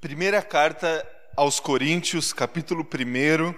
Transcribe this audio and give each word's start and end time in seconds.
Primeira 0.00 0.40
carta 0.40 1.04
aos 1.36 1.58
Coríntios, 1.58 2.32
capítulo 2.32 2.84
1. 2.84 3.52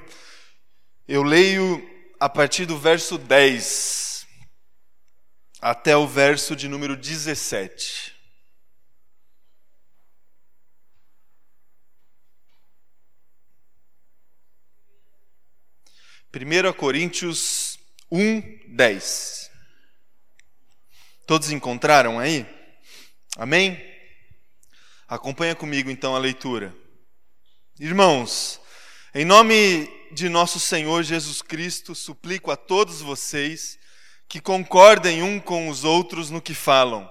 Eu 1.06 1.22
leio 1.22 1.86
a 2.18 2.30
partir 2.30 2.64
do 2.64 2.78
verso 2.78 3.18
10 3.18 4.26
até 5.60 5.94
o 5.94 6.08
verso 6.08 6.56
de 6.56 6.66
número 6.66 6.96
17. 6.96 8.16
Primeira 16.32 16.72
Coríntios 16.72 17.78
1, 18.10 18.76
10. 18.76 19.50
Todos 21.26 21.50
encontraram 21.50 22.18
aí? 22.18 22.46
Amém? 23.36 23.89
Acompanha 25.10 25.56
comigo 25.56 25.90
então 25.90 26.14
a 26.14 26.20
leitura. 26.20 26.72
Irmãos, 27.80 28.60
em 29.12 29.24
nome 29.24 29.90
de 30.12 30.28
nosso 30.28 30.60
Senhor 30.60 31.02
Jesus 31.02 31.42
Cristo, 31.42 31.96
suplico 31.96 32.52
a 32.52 32.56
todos 32.56 33.00
vocês 33.00 33.76
que 34.28 34.40
concordem 34.40 35.20
um 35.20 35.40
com 35.40 35.68
os 35.68 35.82
outros 35.82 36.30
no 36.30 36.40
que 36.40 36.54
falam, 36.54 37.10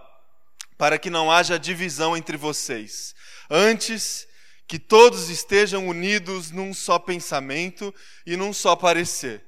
para 0.77 0.97
que 0.97 1.09
não 1.09 1.29
haja 1.29 1.59
divisão 1.59 2.15
entre 2.15 2.37
vocês. 2.37 3.13
Antes, 3.49 4.25
que 4.65 4.79
todos 4.79 5.29
estejam 5.29 5.85
unidos 5.85 6.51
num 6.51 6.73
só 6.73 6.99
pensamento 6.99 7.93
e 8.25 8.37
num 8.37 8.53
só 8.53 8.77
parecer. 8.77 9.43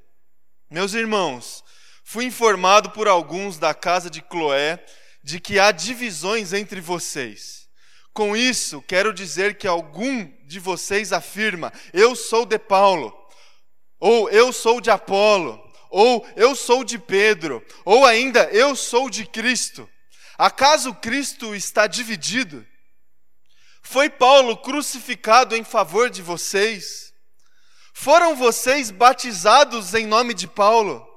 Meus 0.70 0.94
irmãos, 0.94 1.64
fui 2.04 2.26
informado 2.26 2.90
por 2.90 3.08
alguns 3.08 3.58
da 3.58 3.74
casa 3.74 4.10
de 4.10 4.22
Cloé 4.22 4.84
de 5.24 5.40
que 5.40 5.58
há 5.58 5.72
divisões 5.72 6.52
entre 6.52 6.82
vocês. 6.82 7.61
Com 8.14 8.36
isso, 8.36 8.82
quero 8.82 9.14
dizer 9.14 9.58
que 9.58 9.68
algum 9.68 10.30
de 10.46 10.60
vocês 10.60 11.14
afirma: 11.14 11.72
eu 11.94 12.16
sou 12.16 12.46
de 12.46 12.60
Paulo, 12.60 13.14
ou 14.00 14.30
eu 14.30 14.52
sou 14.52 14.82
de 14.82 14.92
Apolo, 14.92 15.62
ou 15.90 16.28
eu 16.36 16.56
sou 16.56 16.84
de 16.84 17.00
Pedro, 17.00 17.66
ou 17.86 18.06
ainda 18.06 18.44
eu 18.52 18.76
sou 18.76 19.10
de 19.10 19.26
Cristo. 19.26 19.90
Acaso 20.38 20.94
Cristo 20.96 21.56
está 21.56 21.88
dividido? 21.88 22.66
Foi 23.82 24.10
Paulo 24.10 24.58
crucificado 24.58 25.56
em 25.56 25.64
favor 25.64 26.10
de 26.10 26.22
vocês? 26.22 27.14
Foram 27.94 28.36
vocês 28.36 28.90
batizados 28.90 29.94
em 29.94 30.06
nome 30.06 30.34
de 30.34 30.48
Paulo? 30.48 31.11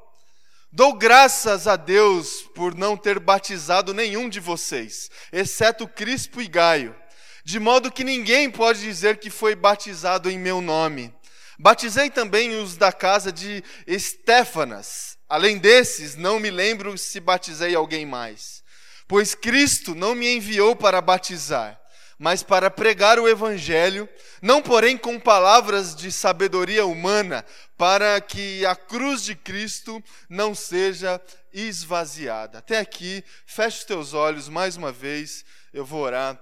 Dou 0.76 0.92
graças 0.92 1.68
a 1.68 1.76
Deus 1.76 2.42
por 2.52 2.74
não 2.74 2.96
ter 2.96 3.20
batizado 3.20 3.94
nenhum 3.94 4.28
de 4.28 4.40
vocês, 4.40 5.08
exceto 5.32 5.86
Crispo 5.86 6.42
e 6.42 6.48
Gaio, 6.48 6.96
de 7.44 7.60
modo 7.60 7.92
que 7.92 8.02
ninguém 8.02 8.50
pode 8.50 8.80
dizer 8.80 9.18
que 9.18 9.30
foi 9.30 9.54
batizado 9.54 10.28
em 10.28 10.36
meu 10.36 10.60
nome. 10.60 11.14
Batizei 11.56 12.10
também 12.10 12.60
os 12.60 12.76
da 12.76 12.90
casa 12.90 13.30
de 13.30 13.62
Estéfanas. 13.86 15.16
Além 15.28 15.58
desses, 15.58 16.16
não 16.16 16.40
me 16.40 16.50
lembro 16.50 16.98
se 16.98 17.20
batizei 17.20 17.72
alguém 17.76 18.04
mais. 18.04 18.64
Pois 19.06 19.32
Cristo 19.32 19.94
não 19.94 20.12
me 20.12 20.26
enviou 20.34 20.74
para 20.74 21.00
batizar, 21.00 21.80
mas 22.18 22.42
para 22.42 22.70
pregar 22.70 23.18
o 23.18 23.28
Evangelho, 23.28 24.08
não 24.40 24.62
porém 24.62 24.96
com 24.96 25.18
palavras 25.20 25.94
de 25.94 26.10
sabedoria 26.10 26.86
humana, 26.86 27.44
para 27.76 28.20
que 28.20 28.64
a 28.64 28.76
cruz 28.76 29.22
de 29.22 29.34
Cristo 29.34 30.02
não 30.28 30.54
seja 30.54 31.20
esvaziada. 31.52 32.58
Até 32.58 32.78
aqui, 32.78 33.24
feche 33.46 33.78
os 33.78 33.84
teus 33.84 34.14
olhos 34.14 34.48
mais 34.48 34.76
uma 34.76 34.92
vez, 34.92 35.44
eu 35.72 35.84
vou 35.84 36.02
orar 36.02 36.40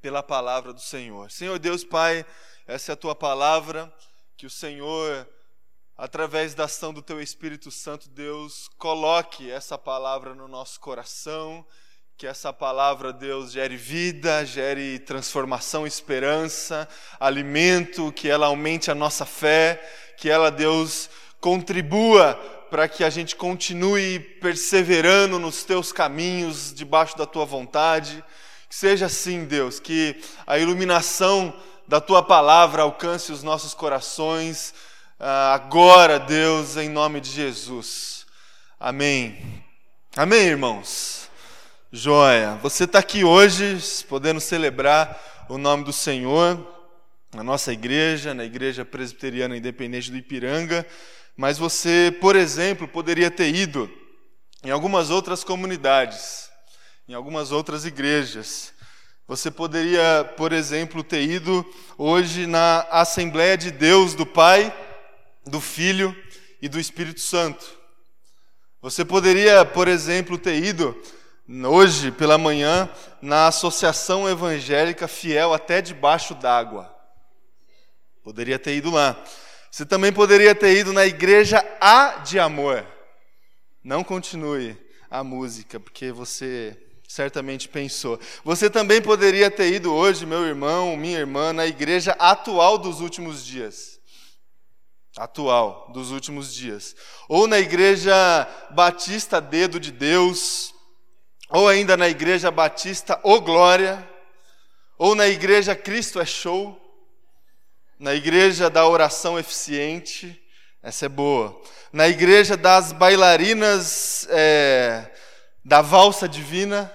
pela 0.00 0.22
palavra 0.22 0.72
do 0.72 0.80
Senhor. 0.80 1.30
Senhor 1.30 1.58
Deus 1.58 1.84
Pai, 1.84 2.24
essa 2.66 2.92
é 2.92 2.94
a 2.94 2.96
tua 2.96 3.14
palavra, 3.14 3.92
que 4.36 4.46
o 4.46 4.50
Senhor, 4.50 5.28
através 5.96 6.54
da 6.54 6.64
ação 6.64 6.92
do 6.92 7.02
teu 7.02 7.20
Espírito 7.20 7.70
Santo, 7.70 8.08
Deus, 8.08 8.68
coloque 8.78 9.50
essa 9.50 9.78
palavra 9.78 10.34
no 10.34 10.48
nosso 10.48 10.80
coração 10.80 11.66
que 12.16 12.26
essa 12.26 12.52
palavra, 12.52 13.12
Deus, 13.12 13.52
gere 13.52 13.76
vida, 13.76 14.44
gere 14.44 14.98
transformação, 15.00 15.86
esperança, 15.86 16.88
alimento, 17.18 18.12
que 18.12 18.28
ela 18.28 18.46
aumente 18.46 18.90
a 18.90 18.94
nossa 18.94 19.26
fé, 19.26 19.82
que 20.16 20.30
ela, 20.30 20.50
Deus, 20.50 21.10
contribua 21.40 22.34
para 22.70 22.86
que 22.88 23.02
a 23.04 23.10
gente 23.10 23.34
continue 23.36 24.20
perseverando 24.20 25.38
nos 25.38 25.64
teus 25.64 25.92
caminhos, 25.92 26.72
debaixo 26.72 27.16
da 27.18 27.26
tua 27.26 27.44
vontade. 27.44 28.24
Que 28.68 28.74
seja 28.74 29.06
assim, 29.06 29.44
Deus, 29.44 29.80
que 29.80 30.22
a 30.46 30.58
iluminação 30.58 31.52
da 31.86 32.00
tua 32.00 32.22
palavra 32.22 32.82
alcance 32.82 33.32
os 33.32 33.42
nossos 33.42 33.74
corações 33.74 34.72
ah, 35.18 35.54
agora, 35.54 36.18
Deus, 36.18 36.76
em 36.76 36.88
nome 36.88 37.20
de 37.20 37.30
Jesus. 37.30 38.26
Amém. 38.80 39.62
Amém, 40.16 40.46
irmãos. 40.46 41.21
Joia, 41.94 42.58
você 42.62 42.84
está 42.84 43.00
aqui 43.00 43.22
hoje 43.22 43.76
podendo 44.08 44.40
celebrar 44.40 45.46
o 45.46 45.58
nome 45.58 45.84
do 45.84 45.92
Senhor 45.92 46.66
na 47.34 47.44
nossa 47.44 47.70
igreja, 47.70 48.32
na 48.32 48.46
Igreja 48.46 48.82
Presbiteriana 48.82 49.58
Independente 49.58 50.10
do 50.10 50.16
Ipiranga, 50.16 50.86
mas 51.36 51.58
você, 51.58 52.16
por 52.18 52.34
exemplo, 52.34 52.88
poderia 52.88 53.30
ter 53.30 53.54
ido 53.54 53.92
em 54.64 54.70
algumas 54.70 55.10
outras 55.10 55.44
comunidades, 55.44 56.48
em 57.06 57.12
algumas 57.12 57.52
outras 57.52 57.84
igrejas. 57.84 58.72
Você 59.28 59.50
poderia, 59.50 60.24
por 60.38 60.50
exemplo, 60.50 61.04
ter 61.04 61.20
ido 61.20 61.62
hoje 61.98 62.46
na 62.46 62.86
Assembleia 62.90 63.58
de 63.58 63.70
Deus 63.70 64.14
do 64.14 64.24
Pai, 64.24 64.74
do 65.44 65.60
Filho 65.60 66.16
e 66.62 66.70
do 66.70 66.80
Espírito 66.80 67.20
Santo. 67.20 67.66
Você 68.80 69.04
poderia, 69.04 69.62
por 69.66 69.88
exemplo, 69.88 70.38
ter 70.38 70.56
ido 70.64 70.96
hoje 71.48 72.10
pela 72.10 72.38
manhã 72.38 72.88
na 73.20 73.46
Associação 73.48 74.28
Evangélica 74.28 75.08
Fiel 75.08 75.52
até 75.52 75.80
debaixo 75.80 76.34
d'água. 76.34 76.94
Poderia 78.22 78.58
ter 78.58 78.76
ido 78.76 78.90
lá. 78.90 79.22
Você 79.70 79.84
também 79.84 80.12
poderia 80.12 80.54
ter 80.54 80.76
ido 80.76 80.92
na 80.92 81.06
igreja 81.06 81.64
A 81.80 82.18
de 82.18 82.38
Amor. 82.38 82.86
Não 83.82 84.04
continue 84.04 84.76
a 85.10 85.24
música, 85.24 85.80
porque 85.80 86.12
você 86.12 86.76
certamente 87.08 87.68
pensou. 87.68 88.18
Você 88.44 88.70
também 88.70 89.02
poderia 89.02 89.50
ter 89.50 89.72
ido 89.72 89.92
hoje, 89.92 90.24
meu 90.24 90.46
irmão, 90.46 90.96
minha 90.96 91.18
irmã, 91.18 91.52
na 91.52 91.66
igreja 91.66 92.12
atual 92.18 92.78
dos 92.78 93.00
últimos 93.00 93.44
dias. 93.44 94.00
Atual 95.16 95.90
dos 95.92 96.10
últimos 96.10 96.54
dias. 96.54 96.96
Ou 97.28 97.46
na 97.46 97.58
igreja 97.58 98.14
Batista 98.70 99.40
Dedo 99.40 99.78
de 99.78 99.90
Deus, 99.90 100.74
ou 101.52 101.68
ainda 101.68 101.98
na 101.98 102.08
Igreja 102.08 102.50
Batista 102.50 103.20
O 103.22 103.38
Glória, 103.38 104.08
ou 104.96 105.14
na 105.14 105.28
Igreja 105.28 105.76
Cristo 105.76 106.18
é 106.18 106.24
Show, 106.24 106.80
na 107.98 108.14
Igreja 108.14 108.70
da 108.70 108.86
Oração 108.86 109.38
Eficiente, 109.38 110.42
essa 110.82 111.06
é 111.06 111.08
boa, 111.08 111.60
na 111.92 112.08
Igreja 112.08 112.56
das 112.56 112.90
Bailarinas 112.90 114.26
é, 114.30 115.10
da 115.62 115.82
Valsa 115.82 116.26
Divina, 116.26 116.90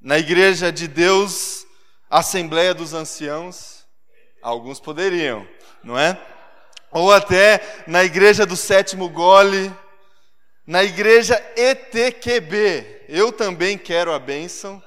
na 0.00 0.18
Igreja 0.18 0.72
de 0.72 0.88
Deus, 0.88 1.64
Assembleia 2.10 2.74
dos 2.74 2.92
Anciãos, 2.92 3.86
alguns 4.42 4.80
poderiam, 4.80 5.46
não 5.84 5.96
é? 5.96 6.20
Ou 6.90 7.12
até 7.12 7.84
na 7.86 8.04
Igreja 8.04 8.44
do 8.44 8.56
Sétimo 8.56 9.08
Gole, 9.08 9.72
na 10.66 10.82
igreja 10.82 11.34
ETQB, 11.56 13.04
eu 13.08 13.30
também 13.30 13.76
quero 13.76 14.12
a 14.12 14.18
bênção, 14.18 14.82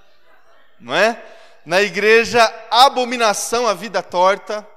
não 0.79 0.95
é? 0.95 1.23
Na 1.65 1.81
igreja 1.81 2.43
Abominação 2.71 3.67
à 3.67 3.73
Vida 3.73 4.01
Torta, 4.01 4.67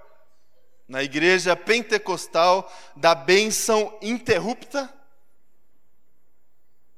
na 0.87 1.03
igreja 1.03 1.55
pentecostal 1.55 2.71
da 2.97 3.15
bênção 3.15 3.97
interrupta, 4.03 4.93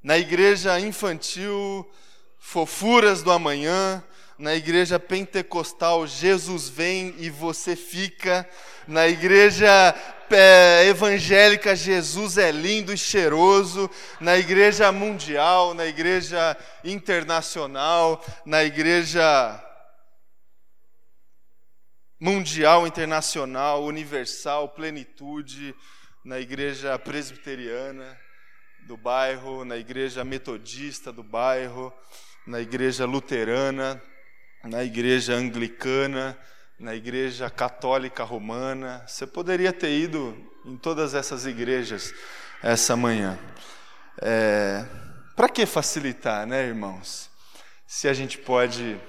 na 0.03 0.19
igreja 0.19 0.81
infantil 0.81 1.88
Fofuras 2.38 3.23
do 3.23 3.31
Amanhã, 3.31 4.03
na 4.37 4.55
igreja 4.56 4.99
pentecostal 4.99 6.06
Jesus 6.06 6.69
vem 6.69 7.15
e 7.19 7.31
você 7.31 7.77
fica, 7.77 8.49
na 8.87 9.06
igreja 9.08 9.94
é, 10.31 10.87
evangélica 10.87 11.76
Jesus 11.76 12.38
é 12.38 12.50
lindo 12.50 12.93
e 12.93 12.96
cheiroso, 12.96 13.90
na 14.20 14.37
igreja 14.37 14.90
mundial, 14.90 15.75
na 15.75 15.87
igreja 15.87 16.56
internacional, 16.84 18.25
na 18.46 18.64
igreja 18.64 19.62
mundial, 22.19 22.87
internacional, 22.87 23.84
universal, 23.84 24.69
plenitude, 24.69 25.75
na 26.25 26.38
igreja 26.38 26.99
presbiteriana 26.99 28.17
do 28.87 28.96
bairro, 28.96 29.64
na 29.64 29.76
igreja 29.76 30.25
metodista 30.25 31.12
do 31.12 31.23
bairro, 31.23 31.93
na 32.46 32.61
igreja 32.61 33.05
luterana, 33.05 34.00
na 34.64 34.84
igreja 34.84 35.34
anglicana, 35.34 36.38
na 36.79 36.95
igreja 36.95 37.49
católica 37.51 38.25
romana. 38.25 39.05
Você 39.07 39.27
poderia 39.27 39.73
ter 39.73 39.91
ido 39.91 40.37
em 40.65 40.77
todas 40.77 41.15
essas 41.15 41.47
igrejas 41.47 42.15
essa 42.63 42.97
manhã. 42.97 43.39
É, 44.21 44.85
Para 45.35 45.49
que 45.49 45.67
facilitar, 45.67 46.47
né, 46.47 46.65
irmãos? 46.65 47.31
Se 47.87 48.09
a 48.09 48.15
gente 48.15 48.39
pode 48.39 49.01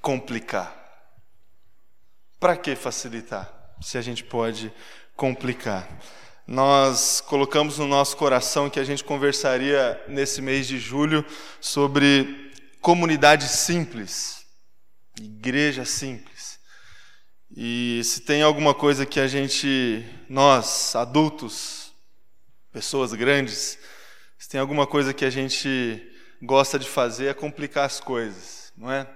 complicar. 0.00 0.74
Para 2.38 2.56
que 2.56 2.74
facilitar? 2.74 3.52
Se 3.80 3.98
a 3.98 4.02
gente 4.02 4.24
pode 4.24 4.72
complicar. 5.14 5.88
Nós 6.46 7.20
colocamos 7.20 7.78
no 7.78 7.88
nosso 7.88 8.16
coração 8.16 8.70
que 8.70 8.78
a 8.78 8.84
gente 8.84 9.02
conversaria 9.02 10.00
nesse 10.06 10.40
mês 10.40 10.66
de 10.68 10.78
julho 10.78 11.24
sobre 11.60 12.52
comunidade 12.80 13.48
simples, 13.48 14.46
igreja 15.20 15.84
simples. 15.84 16.35
E 17.54 18.02
se 18.04 18.20
tem 18.20 18.42
alguma 18.42 18.74
coisa 18.74 19.06
que 19.06 19.20
a 19.20 19.26
gente, 19.26 20.04
nós, 20.28 20.96
adultos, 20.96 21.92
pessoas 22.72 23.12
grandes, 23.14 23.78
se 24.38 24.48
tem 24.48 24.60
alguma 24.60 24.86
coisa 24.86 25.14
que 25.14 25.24
a 25.24 25.30
gente 25.30 26.12
gosta 26.42 26.78
de 26.78 26.88
fazer 26.88 27.26
é 27.26 27.34
complicar 27.34 27.84
as 27.84 28.00
coisas, 28.00 28.72
não 28.76 28.90
é? 28.90 29.06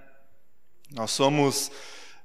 Nós 0.93 1.11
somos 1.11 1.71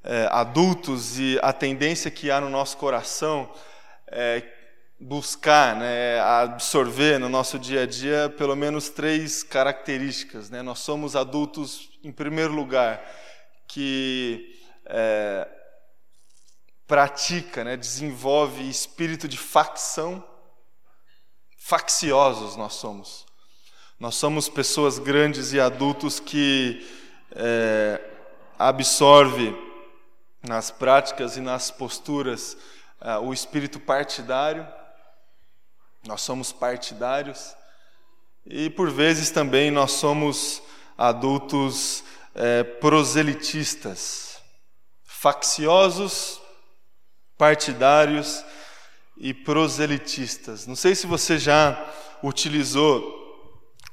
é, 0.03 0.27
adultos 0.31 1.19
e 1.19 1.39
a 1.41 1.51
tendência 1.51 2.09
que 2.09 2.31
há 2.31 2.39
no 2.39 2.49
nosso 2.49 2.77
coração 2.77 3.51
é 4.07 4.43
buscar, 4.99 5.75
né, 5.75 6.19
absorver 6.21 7.19
no 7.19 7.27
nosso 7.27 7.59
dia 7.59 7.83
a 7.83 7.85
dia 7.85 8.33
pelo 8.37 8.55
menos 8.55 8.89
três 8.89 9.43
características. 9.43 10.49
Né? 10.49 10.61
Nós 10.61 10.79
somos 10.79 11.15
adultos, 11.15 11.89
em 12.03 12.11
primeiro 12.11 12.53
lugar, 12.53 13.03
que 13.67 14.57
é, 14.85 15.47
pratica, 16.87 17.63
né, 17.63 17.75
desenvolve 17.75 18.67
espírito 18.69 19.27
de 19.27 19.37
facção. 19.37 20.23
Facciosos 21.57 22.55
nós 22.55 22.73
somos. 22.73 23.25
Nós 23.99 24.15
somos 24.15 24.49
pessoas 24.49 24.99
grandes 24.99 25.53
e 25.53 25.59
adultos 25.59 26.19
que 26.19 26.85
é, 27.31 28.01
absorve 28.59 29.55
nas 30.43 30.69
práticas 30.69 31.37
e 31.37 31.41
nas 31.41 31.71
posturas 31.71 32.57
é, 33.01 33.17
o 33.17 33.33
espírito 33.33 33.79
partidário. 33.79 34.67
Nós 36.05 36.21
somos 36.21 36.51
partidários 36.51 37.55
e 38.45 38.69
por 38.69 38.91
vezes 38.91 39.31
também 39.31 39.71
nós 39.71 39.93
somos 39.93 40.61
adultos 40.95 42.03
é, 42.35 42.63
proselitistas, 42.63 44.39
facciosos, 45.03 46.39
partidários 47.37 48.43
e 49.17 49.33
proselitistas. 49.33 50.67
Não 50.67 50.75
sei 50.75 50.95
se 50.95 51.07
você 51.07 51.37
já 51.37 51.93
utilizou 52.23 53.23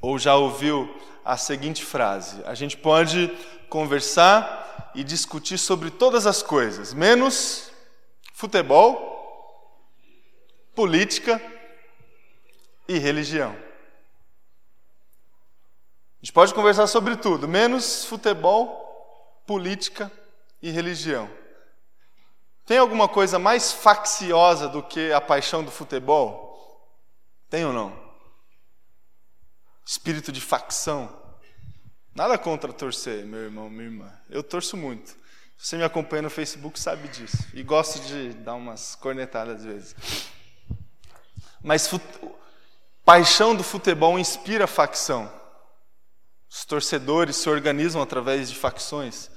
ou 0.01 0.19
já 0.19 0.35
ouviu 0.35 0.93
a 1.25 1.37
seguinte 1.37 1.85
frase: 1.85 2.43
a 2.45 2.55
gente 2.55 2.77
pode 2.77 3.29
conversar 3.69 4.93
e 4.95 5.03
discutir 5.03 5.59
sobre 5.59 5.91
todas 5.91 6.27
as 6.27 6.43
coisas, 6.43 6.93
menos 6.93 7.71
futebol, 8.35 9.11
política 10.75 11.41
e 12.89 12.99
religião. 12.99 13.57
A 16.21 16.25
gente 16.25 16.33
pode 16.33 16.55
conversar 16.55 16.87
sobre 16.87 17.17
tudo, 17.17 17.49
menos 17.49 18.05
futebol, 18.05 19.43
política 19.47 20.11
e 20.61 20.71
religião. 20.71 21.29
Tem 22.73 22.79
alguma 22.79 23.07
coisa 23.07 23.39
mais 23.39 23.71
facciosa 23.71 24.67
do 24.67 24.83
que 24.83 25.13
a 25.13 25.21
paixão 25.21 25.63
do 25.63 25.71
futebol? 25.71 26.91
Tem 27.51 27.67
ou 27.67 27.73
não? 27.75 27.95
Espírito 29.85 30.33
de 30.33 30.41
facção. 30.41 31.15
Nada 32.15 32.39
contra 32.39 32.73
torcer, 32.73 33.27
meu 33.27 33.41
irmão, 33.41 33.69
minha 33.69 33.85
irmã. 33.85 34.19
Eu 34.31 34.43
torço 34.43 34.75
muito. 34.75 35.15
Você 35.59 35.77
me 35.77 35.85
acompanha 35.85 36.23
no 36.23 36.31
Facebook, 36.31 36.81
sabe 36.81 37.09
disso. 37.09 37.37
E 37.53 37.63
gosto 37.63 38.01
de 38.07 38.33
dar 38.33 38.55
umas 38.55 38.95
cornetadas 38.95 39.57
às 39.57 39.65
vezes. 39.67 39.97
Mas 41.63 41.91
paixão 43.05 43.55
do 43.55 43.63
futebol 43.63 44.19
inspira 44.19 44.67
facção. 44.67 45.31
Os 46.49 46.65
torcedores 46.65 47.37
se 47.37 47.51
organizam 47.51 48.01
através 48.01 48.49
de 48.49 48.57
facções. 48.57 49.31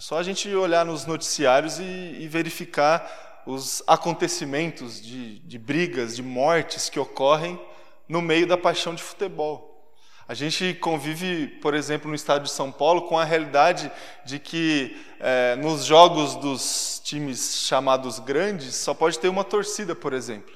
É 0.00 0.02
só 0.02 0.16
a 0.16 0.22
gente 0.22 0.48
olhar 0.54 0.82
nos 0.86 1.04
noticiários 1.04 1.78
e, 1.78 1.82
e 1.82 2.26
verificar 2.26 3.42
os 3.44 3.82
acontecimentos 3.86 4.98
de, 4.98 5.40
de 5.40 5.58
brigas, 5.58 6.16
de 6.16 6.22
mortes 6.22 6.88
que 6.88 6.98
ocorrem 6.98 7.60
no 8.08 8.22
meio 8.22 8.46
da 8.46 8.56
paixão 8.56 8.94
de 8.94 9.02
futebol. 9.02 9.92
A 10.26 10.32
gente 10.32 10.72
convive, 10.72 11.48
por 11.60 11.74
exemplo, 11.74 12.08
no 12.08 12.14
estado 12.14 12.44
de 12.44 12.50
São 12.50 12.72
Paulo, 12.72 13.02
com 13.08 13.18
a 13.18 13.24
realidade 13.24 13.92
de 14.24 14.38
que 14.38 14.98
é, 15.20 15.54
nos 15.56 15.84
jogos 15.84 16.34
dos 16.36 17.02
times 17.04 17.66
chamados 17.66 18.18
grandes 18.20 18.76
só 18.76 18.94
pode 18.94 19.18
ter 19.18 19.28
uma 19.28 19.44
torcida, 19.44 19.94
por 19.94 20.14
exemplo. 20.14 20.54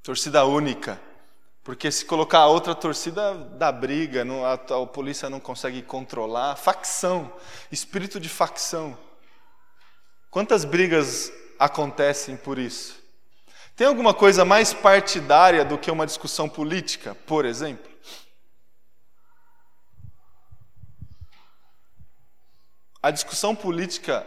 Torcida 0.00 0.44
única. 0.44 1.09
Porque 1.62 1.90
se 1.90 2.04
colocar 2.04 2.38
a 2.38 2.46
outra 2.46 2.74
torcida, 2.74 3.34
dá 3.34 3.70
briga, 3.70 4.24
não, 4.24 4.44
a, 4.44 4.54
a, 4.54 4.86
polícia 4.86 5.28
não 5.28 5.38
consegue 5.38 5.82
controlar. 5.82 6.56
Facção, 6.56 7.32
espírito 7.70 8.18
de 8.18 8.28
facção. 8.28 8.96
Quantas 10.30 10.64
brigas 10.64 11.30
acontecem 11.58 12.36
por 12.36 12.58
isso? 12.58 12.98
Tem 13.76 13.86
alguma 13.86 14.14
coisa 14.14 14.44
mais 14.44 14.72
partidária 14.72 15.64
do 15.64 15.76
que 15.78 15.90
uma 15.90 16.06
discussão 16.06 16.48
política, 16.48 17.14
por 17.26 17.44
exemplo? 17.44 17.90
A 23.02 23.10
discussão 23.10 23.54
política 23.54 24.26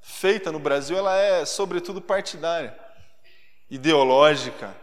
feita 0.00 0.52
no 0.52 0.58
Brasil, 0.58 0.96
ela 0.96 1.16
é 1.16 1.44
sobretudo 1.44 2.00
partidária, 2.00 2.78
ideológica. 3.70 4.81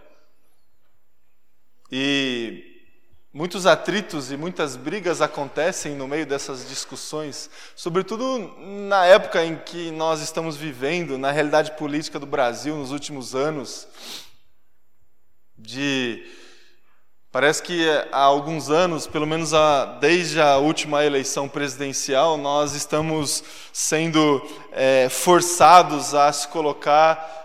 E 1.92 2.84
muitos 3.34 3.66
atritos 3.66 4.32
e 4.32 4.38
muitas 4.38 4.76
brigas 4.76 5.22
acontecem 5.22 5.96
no 5.96 6.08
meio 6.08 6.26
dessas 6.26 6.68
discussões, 6.68 7.50
sobretudo 7.76 8.54
na 8.88 9.06
época 9.06 9.44
em 9.46 9.56
que 9.56 9.92
nós 9.92 10.22
estamos 10.22 10.56
vivendo, 10.56 11.18
na 11.18 11.32
realidade 11.32 11.72
política 11.72 12.20
do 12.20 12.26
Brasil 12.26 12.76
nos 12.76 12.92
últimos 12.92 13.36
anos, 13.36 13.88
de 15.58 16.26
Parece 17.32 17.62
que 17.62 17.88
há 18.12 18.22
alguns 18.22 18.72
anos, 18.72 19.06
pelo 19.06 19.28
menos 19.28 19.52
desde 20.00 20.42
a 20.42 20.58
última 20.58 21.06
eleição 21.06 21.48
presidencial, 21.48 22.38
nós 22.38 22.74
estamos 22.74 23.44
sendo 23.72 24.42
é, 24.72 25.08
forçados 25.10 26.16
a 26.16 26.34
se 26.34 26.48
colocar 26.48 27.39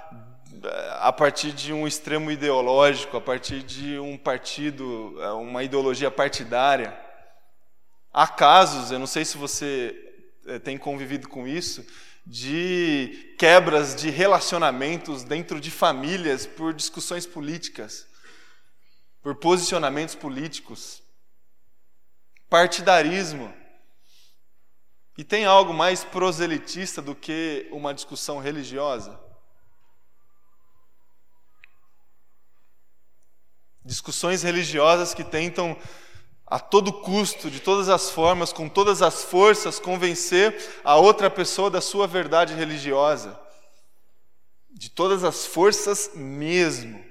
a 1.01 1.13
partir 1.13 1.53
de 1.53 1.73
um 1.73 1.87
extremo 1.87 2.31
ideológico, 2.31 3.17
a 3.17 3.21
partir 3.21 3.63
de 3.63 3.99
um 3.99 4.17
partido, 4.17 5.15
é, 5.21 5.33
uma 5.33 5.63
ideologia 5.63 6.11
partidária. 6.11 6.99
Há 8.13 8.27
casos, 8.27 8.91
eu 8.91 8.99
não 8.99 9.07
sei 9.07 9.25
se 9.25 9.37
você 9.37 9.95
é, 10.47 10.59
tem 10.59 10.79
convivido 10.79 11.29
com 11.29 11.47
isso, 11.47 11.85
de 12.27 13.35
quebras 13.39 13.95
de 13.95 14.09
relacionamentos 14.09 15.25
dentro 15.25 15.61
de 15.61 15.71
famílias 15.71 16.47
por 16.47 16.73
discussões 16.73 17.27
políticas, 17.27 18.07
por 19.23 19.35
posicionamentos 19.37 20.15
políticos, 20.15 21.03
partidarismo. 22.49 23.53
E 25.17 25.23
tem 25.23 25.45
algo 25.45 25.73
mais 25.73 26.03
proselitista 26.03 27.01
do 27.01 27.15
que 27.15 27.69
uma 27.71 27.95
discussão 27.95 28.39
religiosa? 28.39 29.24
Discussões 33.85 34.43
religiosas 34.43 35.13
que 35.13 35.23
tentam, 35.23 35.77
a 36.47 36.59
todo 36.59 36.93
custo, 36.93 37.51
de 37.51 37.61
todas 37.61 37.89
as 37.89 38.11
formas, 38.11 38.53
com 38.53 38.69
todas 38.69 39.03
as 39.03 39.25
forças, 39.25 39.79
convencer 39.79 40.81
a 40.85 40.97
outra 40.97 41.29
pessoa 41.31 41.71
da 41.71 41.81
sua 41.81 42.07
verdade 42.07 42.55
religiosa. 42.55 43.39
De 44.71 44.91
todas 44.91 45.23
as 45.23 45.47
forças 45.47 46.11
mesmo. 46.15 47.05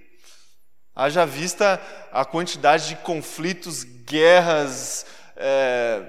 Haja 0.96 1.26
vista 1.26 1.82
a 2.12 2.24
quantidade 2.24 2.90
de 2.90 2.96
conflitos, 2.98 3.84
guerras, 3.84 5.06
é, 5.36 6.04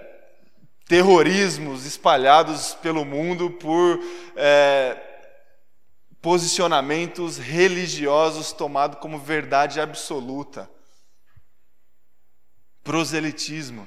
terrorismos 0.87 1.87
espalhados 1.87 2.75
pelo 2.75 3.05
mundo 3.05 3.51
por 3.51 3.99
é, 4.37 5.14
posicionamentos 6.25 7.37
religiosos 7.37 8.51
tomados 8.51 8.99
como 8.99 9.19
verdade 9.19 9.79
absoluta. 9.79 10.71
Proselitismo. 12.83 13.87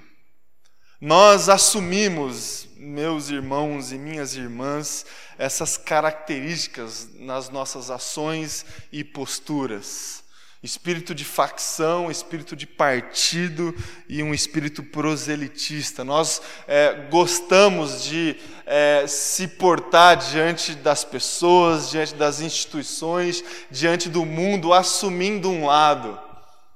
Nós 1.01 1.50
assumimos, 1.50 2.67
meus 2.75 3.32
irmãos 3.32 3.91
e 3.91 3.98
minhas 3.98 4.36
irmãs, 4.36 5.03
essas 5.36 5.77
características 5.77 7.10
nas 7.15 7.50
nossas 7.50 7.89
ações 7.89 8.63
e 8.91 9.03
posturas. 9.03 10.24
Espírito 10.63 11.13
de 11.13 11.23
facção, 11.23 12.09
espírito 12.09 12.55
de 12.55 12.65
partido 12.65 13.75
e 14.09 14.23
um 14.23 14.33
espírito 14.33 14.81
proselitista. 14.81 16.03
Nós 16.03 16.41
é, 16.67 17.07
gostamos 17.11 18.03
de 18.03 18.35
é, 18.65 19.05
se 19.07 19.47
portar 19.47 20.17
diante 20.17 20.73
das 20.73 21.03
pessoas, 21.03 21.91
diante 21.91 22.15
das 22.15 22.41
instituições, 22.41 23.43
diante 23.69 24.09
do 24.09 24.25
mundo, 24.25 24.73
assumindo 24.73 25.49
um 25.49 25.67
lado. 25.67 26.19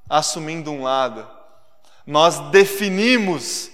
Assumindo 0.07 0.71
um 0.71 0.83
lado. 0.83 1.27
Nós 2.05 2.37
definimos 2.51 3.70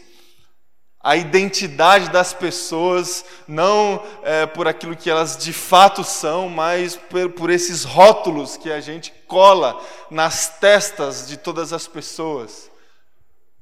a 1.07 1.15
identidade 1.15 2.09
das 2.09 2.33
pessoas, 2.33 3.23
não 3.47 4.05
é, 4.23 4.45
por 4.45 4.67
aquilo 4.67 4.93
que 4.93 5.09
elas 5.09 5.37
de 5.37 5.53
fato 5.53 6.03
são, 6.03 6.49
mas 6.49 6.97
por, 6.97 7.29
por 7.29 7.49
esses 7.49 7.85
rótulos 7.85 8.57
que 8.57 8.69
a 8.69 8.81
gente 8.81 9.13
cola 9.25 9.81
nas 10.11 10.59
testas 10.59 11.25
de 11.25 11.37
todas 11.37 11.71
as 11.71 11.87
pessoas. 11.87 12.69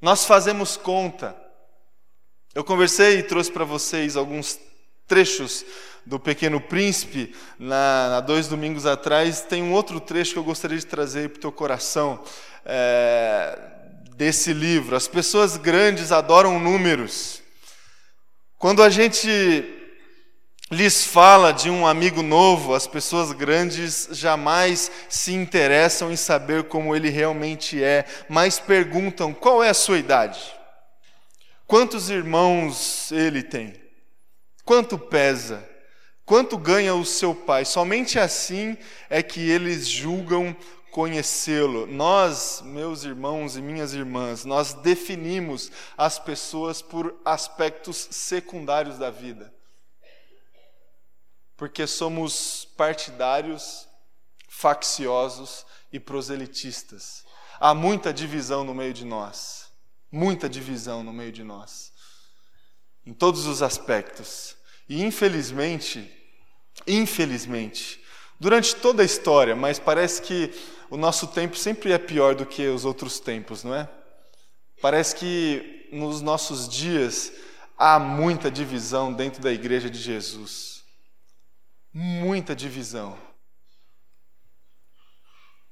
Nós 0.02 0.26
fazemos 0.26 0.76
conta. 0.76 1.36
Eu 2.56 2.64
conversei 2.64 3.20
e 3.20 3.24
trouxe 3.24 3.52
para 3.52 3.64
vocês 3.64 4.18
alguns 4.18 4.60
trechos 5.08 5.64
do 6.04 6.20
Pequeno 6.20 6.60
Príncipe, 6.60 7.36
na, 7.60 8.22
dois 8.22 8.48
domingos 8.48 8.88
atrás. 8.88 9.42
Tem 9.42 9.62
um 9.62 9.72
outro 9.72 10.00
trecho 10.00 10.34
que 10.34 10.40
eu 10.40 10.44
gostaria 10.44 10.80
de 10.80 10.86
trazer 10.88 11.30
para 11.30 11.38
o 11.38 11.42
teu 11.42 11.52
coração. 11.52 12.24
É, 12.66 13.75
desse 14.16 14.54
livro. 14.54 14.96
As 14.96 15.08
pessoas 15.08 15.58
grandes 15.58 16.12
adoram 16.12 16.60
números. 16.60 17.42
Quando 18.58 18.82
a 18.82 18.90
gente 18.90 19.30
lhes 20.72 21.06
fala 21.06 21.52
de 21.52 21.70
um 21.70 21.86
amigo 21.86 22.24
novo, 22.24 22.74
as 22.74 22.88
pessoas 22.88 23.32
grandes 23.32 24.08
jamais 24.12 24.90
se 25.10 25.34
interessam 25.34 26.12
em 26.12 26.16
saber 26.16 26.64
como 26.64 26.96
ele 26.96 27.10
realmente 27.10 27.84
é, 27.84 28.06
mas 28.28 28.60
perguntam 28.60 29.34
qual 29.34 29.64
é 29.64 29.70
a 29.70 29.76
sua 29.76 30.00
idade. 30.00 30.40
Quantos 31.68 32.10
irmãos 32.10 33.12
ele 33.12 33.44
tem? 33.44 33.74
Quanto 34.64 34.98
pesa? 34.98 35.68
Quanto 36.26 36.58
ganha 36.58 36.96
o 36.96 37.06
seu 37.06 37.36
pai? 37.36 37.66
Somente 37.66 38.18
assim 38.18 38.76
é 39.10 39.22
que 39.22 39.48
eles 39.48 39.88
julgam 39.88 40.56
conhecê-lo. 40.96 41.86
Nós, 41.86 42.62
meus 42.64 43.04
irmãos 43.04 43.58
e 43.58 43.62
minhas 43.62 43.94
irmãs, 43.94 44.46
nós 44.46 44.74
definimos 44.74 45.70
as 45.98 46.18
pessoas 46.18 46.82
por 46.82 47.20
aspectos 47.26 48.08
secundários 48.12 48.98
da 48.98 49.12
vida. 49.12 49.54
Porque 51.58 51.86
somos 51.86 52.64
partidários, 52.78 53.86
facciosos 54.48 55.66
e 55.92 56.00
proselitistas. 56.00 57.26
Há 57.60 57.74
muita 57.74 58.14
divisão 58.14 58.64
no 58.64 58.74
meio 58.74 58.94
de 58.94 59.04
nós. 59.04 59.70
Muita 60.10 60.48
divisão 60.48 61.04
no 61.04 61.12
meio 61.12 61.34
de 61.34 61.44
nós. 61.44 61.92
Em 63.06 63.14
todos 63.14 63.48
os 63.48 63.62
aspectos. 63.62 64.56
E 64.88 65.04
infelizmente, 65.04 66.10
infelizmente, 66.88 68.02
durante 68.40 68.74
toda 68.78 69.04
a 69.04 69.06
história, 69.06 69.58
mas 69.58 69.78
parece 69.78 70.22
que 70.22 70.54
o 70.90 70.98
nosso 70.98 71.28
tempo 71.28 71.58
sempre 71.58 71.92
é 71.92 71.98
pior 71.98 72.36
do 72.36 72.46
que 72.46 72.68
os 72.68 72.86
outros 72.86 73.20
tempos, 73.20 73.64
não 73.64 73.74
é? 73.74 73.90
Parece 74.82 75.16
que 75.16 75.90
nos 75.92 76.22
nossos 76.22 76.68
dias 76.68 77.32
há 77.78 78.00
muita 78.00 78.52
divisão 78.52 79.14
dentro 79.14 79.42
da 79.42 79.52
igreja 79.52 79.90
de 79.90 80.00
Jesus. 80.00 80.84
Muita 81.94 82.56
divisão. 82.56 83.18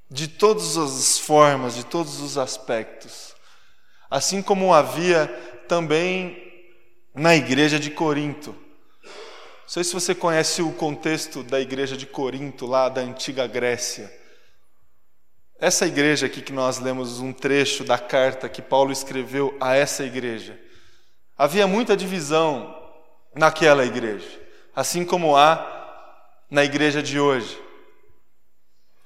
De 0.10 0.27
todas 0.27 0.77
as 0.77 1.20
formas, 1.20 1.75
de 1.75 1.86
todos 1.86 2.20
os 2.20 2.38
aspectos. 2.38 3.36
Assim 4.10 4.41
como 4.41 4.74
havia 4.74 5.27
também 5.67 6.41
na 7.13 7.36
igreja 7.36 7.79
de 7.79 7.91
Corinto. 7.91 8.51
Não 8.51 9.70
sei 9.70 9.84
se 9.84 9.93
você 9.93 10.13
conhece 10.13 10.62
o 10.62 10.72
contexto 10.74 11.43
da 11.43 11.60
igreja 11.60 11.98
de 11.98 12.05
Corinto, 12.05 12.65
lá 12.65 12.89
da 12.89 13.01
antiga 13.01 13.48
Grécia. 13.48 14.22
Essa 15.60 15.86
igreja 15.86 16.25
aqui 16.25 16.41
que 16.41 16.51
nós 16.51 16.79
lemos 16.79 17.19
um 17.19 17.31
trecho 17.31 17.83
da 17.83 17.98
carta 17.98 18.50
que 18.50 18.62
Paulo 18.62 18.91
escreveu 18.91 19.55
a 19.62 19.75
essa 19.75 20.03
igreja. 20.03 20.60
Havia 21.38 21.65
muita 21.67 21.95
divisão 21.95 22.75
naquela 23.36 23.86
igreja, 23.86 24.27
assim 24.75 25.05
como 25.05 25.36
há 25.36 25.69
na 26.50 26.63
igreja 26.63 27.01
de 27.01 27.19
hoje. 27.19 27.57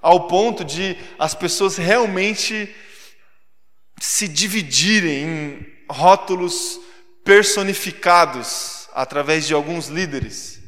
Ao 0.01 0.27
ponto 0.27 0.63
de 0.63 0.97
as 1.17 1.33
pessoas 1.33 1.77
realmente 1.77 2.73
se 3.99 4.27
dividirem 4.27 5.23
em 5.23 5.77
rótulos 5.89 6.79
personificados 7.23 8.87
através 8.93 9.45
de 9.45 9.53
alguns 9.53 9.87
líderes. 9.87 10.61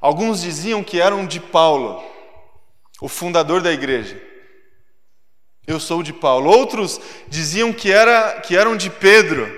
Alguns 0.00 0.40
diziam 0.40 0.82
que 0.82 1.00
eram 1.00 1.26
de 1.26 1.40
Paulo, 1.40 2.02
o 3.00 3.08
fundador 3.08 3.60
da 3.60 3.72
igreja. 3.72 4.29
Eu 5.70 5.78
sou 5.78 6.02
de 6.02 6.12
Paulo. 6.12 6.50
Outros 6.50 7.00
diziam 7.28 7.72
que, 7.72 7.92
era, 7.92 8.40
que 8.40 8.56
eram 8.56 8.76
de 8.76 8.90
Pedro, 8.90 9.48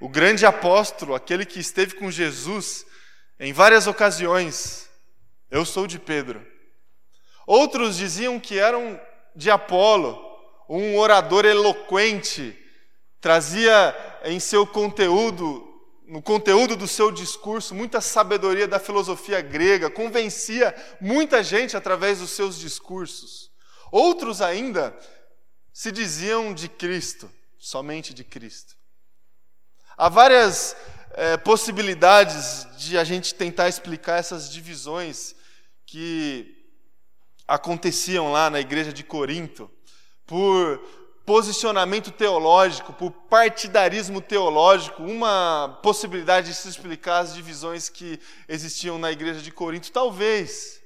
o 0.00 0.08
grande 0.08 0.44
apóstolo, 0.44 1.14
aquele 1.14 1.46
que 1.46 1.60
esteve 1.60 1.94
com 1.94 2.10
Jesus 2.10 2.84
em 3.38 3.52
várias 3.52 3.86
ocasiões. 3.86 4.90
Eu 5.48 5.64
sou 5.64 5.86
de 5.86 6.00
Pedro. 6.00 6.44
Outros 7.46 7.96
diziam 7.96 8.40
que 8.40 8.58
eram 8.58 9.00
de 9.36 9.52
Apolo, 9.52 10.20
um 10.68 10.98
orador 10.98 11.44
eloquente, 11.44 12.58
trazia 13.20 13.94
em 14.24 14.40
seu 14.40 14.66
conteúdo, 14.66 15.64
no 16.08 16.20
conteúdo 16.20 16.74
do 16.74 16.88
seu 16.88 17.12
discurso, 17.12 17.72
muita 17.72 18.00
sabedoria 18.00 18.66
da 18.66 18.80
filosofia 18.80 19.40
grega, 19.40 19.88
convencia 19.88 20.74
muita 21.00 21.40
gente 21.40 21.76
através 21.76 22.18
dos 22.18 22.30
seus 22.30 22.58
discursos. 22.58 23.48
Outros 23.92 24.42
ainda 24.42 24.92
se 25.72 25.90
diziam 25.90 26.52
de 26.52 26.68
Cristo, 26.68 27.30
somente 27.58 28.12
de 28.12 28.22
Cristo. 28.22 28.76
Há 29.96 30.08
várias 30.08 30.76
é, 31.12 31.36
possibilidades 31.36 32.66
de 32.76 32.98
a 32.98 33.04
gente 33.04 33.34
tentar 33.34 33.68
explicar 33.68 34.18
essas 34.18 34.50
divisões 34.50 35.34
que 35.86 36.62
aconteciam 37.46 38.32
lá 38.32 38.50
na 38.50 38.60
igreja 38.60 38.92
de 38.92 39.02
Corinto, 39.02 39.70
por 40.26 40.80
posicionamento 41.24 42.10
teológico, 42.10 42.92
por 42.92 43.10
partidarismo 43.10 44.20
teológico, 44.20 45.02
uma 45.02 45.78
possibilidade 45.82 46.48
de 46.48 46.54
se 46.54 46.68
explicar 46.68 47.20
as 47.20 47.34
divisões 47.34 47.88
que 47.88 48.18
existiam 48.48 48.98
na 48.98 49.12
igreja 49.12 49.40
de 49.40 49.52
Corinto, 49.52 49.92
talvez. 49.92 50.82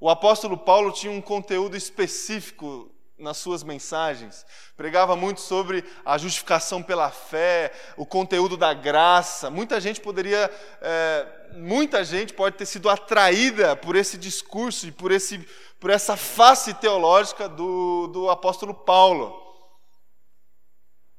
O 0.00 0.10
apóstolo 0.10 0.58
Paulo 0.58 0.92
tinha 0.92 1.12
um 1.12 1.20
conteúdo 1.20 1.76
específico 1.76 2.91
nas 3.22 3.38
suas 3.38 3.62
mensagens. 3.62 4.44
Pregava 4.76 5.16
muito 5.16 5.40
sobre 5.40 5.84
a 6.04 6.18
justificação 6.18 6.82
pela 6.82 7.10
fé, 7.10 7.72
o 7.96 8.04
conteúdo 8.04 8.56
da 8.56 8.74
graça. 8.74 9.48
Muita 9.48 9.80
gente 9.80 10.00
poderia, 10.00 10.50
é, 10.80 11.26
muita 11.54 12.04
gente 12.04 12.34
pode 12.34 12.56
ter 12.56 12.66
sido 12.66 12.90
atraída 12.90 13.76
por 13.76 13.96
esse 13.96 14.18
discurso 14.18 14.86
e 14.86 14.92
por, 14.92 15.12
esse, 15.12 15.38
por 15.78 15.90
essa 15.90 16.16
face 16.16 16.74
teológica 16.74 17.48
do, 17.48 18.08
do 18.08 18.28
apóstolo 18.28 18.74
Paulo. 18.74 19.40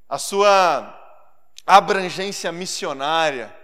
A 0.08 0.20
sua 0.20 1.00
abrangência 1.66 2.52
missionária. 2.52 3.56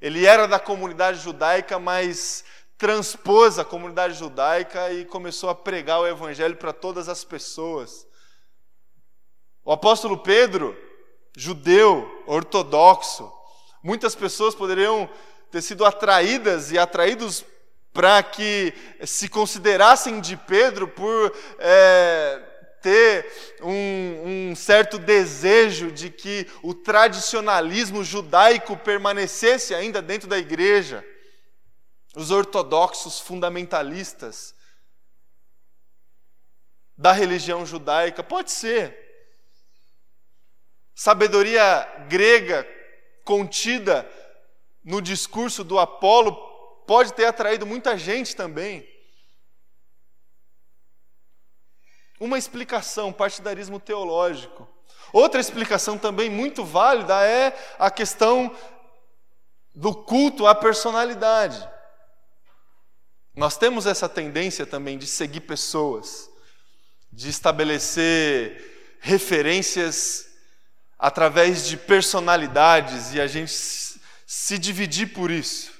Ele 0.00 0.26
era 0.26 0.46
da 0.46 0.58
comunidade 0.58 1.20
judaica, 1.20 1.78
mas 1.78 2.44
transpôs 2.82 3.60
a 3.60 3.64
comunidade 3.64 4.14
judaica 4.14 4.92
e 4.92 5.04
começou 5.04 5.48
a 5.48 5.54
pregar 5.54 6.00
o 6.00 6.06
evangelho 6.08 6.56
para 6.56 6.72
todas 6.72 7.08
as 7.08 7.22
pessoas. 7.22 8.04
O 9.64 9.70
apóstolo 9.70 10.18
Pedro, 10.18 10.76
judeu, 11.36 12.24
ortodoxo, 12.26 13.32
muitas 13.84 14.16
pessoas 14.16 14.52
poderiam 14.52 15.08
ter 15.48 15.62
sido 15.62 15.84
atraídas 15.84 16.72
e 16.72 16.78
atraídos 16.78 17.44
para 17.92 18.20
que 18.20 18.74
se 19.04 19.28
considerassem 19.28 20.20
de 20.20 20.36
Pedro 20.36 20.88
por 20.88 21.32
é, 21.60 22.42
ter 22.82 23.58
um, 23.62 24.50
um, 24.50 24.56
certo 24.56 24.98
desejo 24.98 25.92
de 25.92 26.10
que 26.10 26.48
o 26.64 26.74
tradicionalismo 26.74 28.02
judaico 28.02 28.76
permanecesse 28.76 29.72
ainda 29.72 30.02
dentro 30.02 30.28
da 30.28 30.36
igreja 30.36 31.11
os 32.14 32.30
ortodoxos 32.30 33.20
fundamentalistas 33.20 34.54
da 36.96 37.12
religião 37.12 37.64
judaica? 37.64 38.22
Pode 38.22 38.50
ser. 38.50 38.98
Sabedoria 40.94 42.06
grega 42.08 42.66
contida 43.24 44.08
no 44.84 45.00
discurso 45.00 45.64
do 45.64 45.78
Apolo 45.78 46.34
pode 46.86 47.12
ter 47.14 47.24
atraído 47.24 47.66
muita 47.66 47.96
gente 47.96 48.36
também. 48.36 48.88
Uma 52.20 52.38
explicação, 52.38 53.12
partidarismo 53.12 53.80
teológico. 53.80 54.68
Outra 55.12 55.40
explicação 55.40 55.98
também 55.98 56.30
muito 56.30 56.64
válida 56.64 57.24
é 57.26 57.56
a 57.78 57.90
questão 57.90 58.54
do 59.74 59.94
culto 59.94 60.46
à 60.46 60.54
personalidade. 60.54 61.71
Nós 63.34 63.56
temos 63.56 63.86
essa 63.86 64.08
tendência 64.08 64.66
também 64.66 64.98
de 64.98 65.06
seguir 65.06 65.40
pessoas, 65.40 66.30
de 67.10 67.30
estabelecer 67.30 68.98
referências 69.00 70.26
através 70.98 71.66
de 71.66 71.76
personalidades 71.76 73.14
e 73.14 73.20
a 73.20 73.26
gente 73.26 73.52
se 73.52 74.58
dividir 74.58 75.14
por 75.14 75.30
isso. 75.30 75.72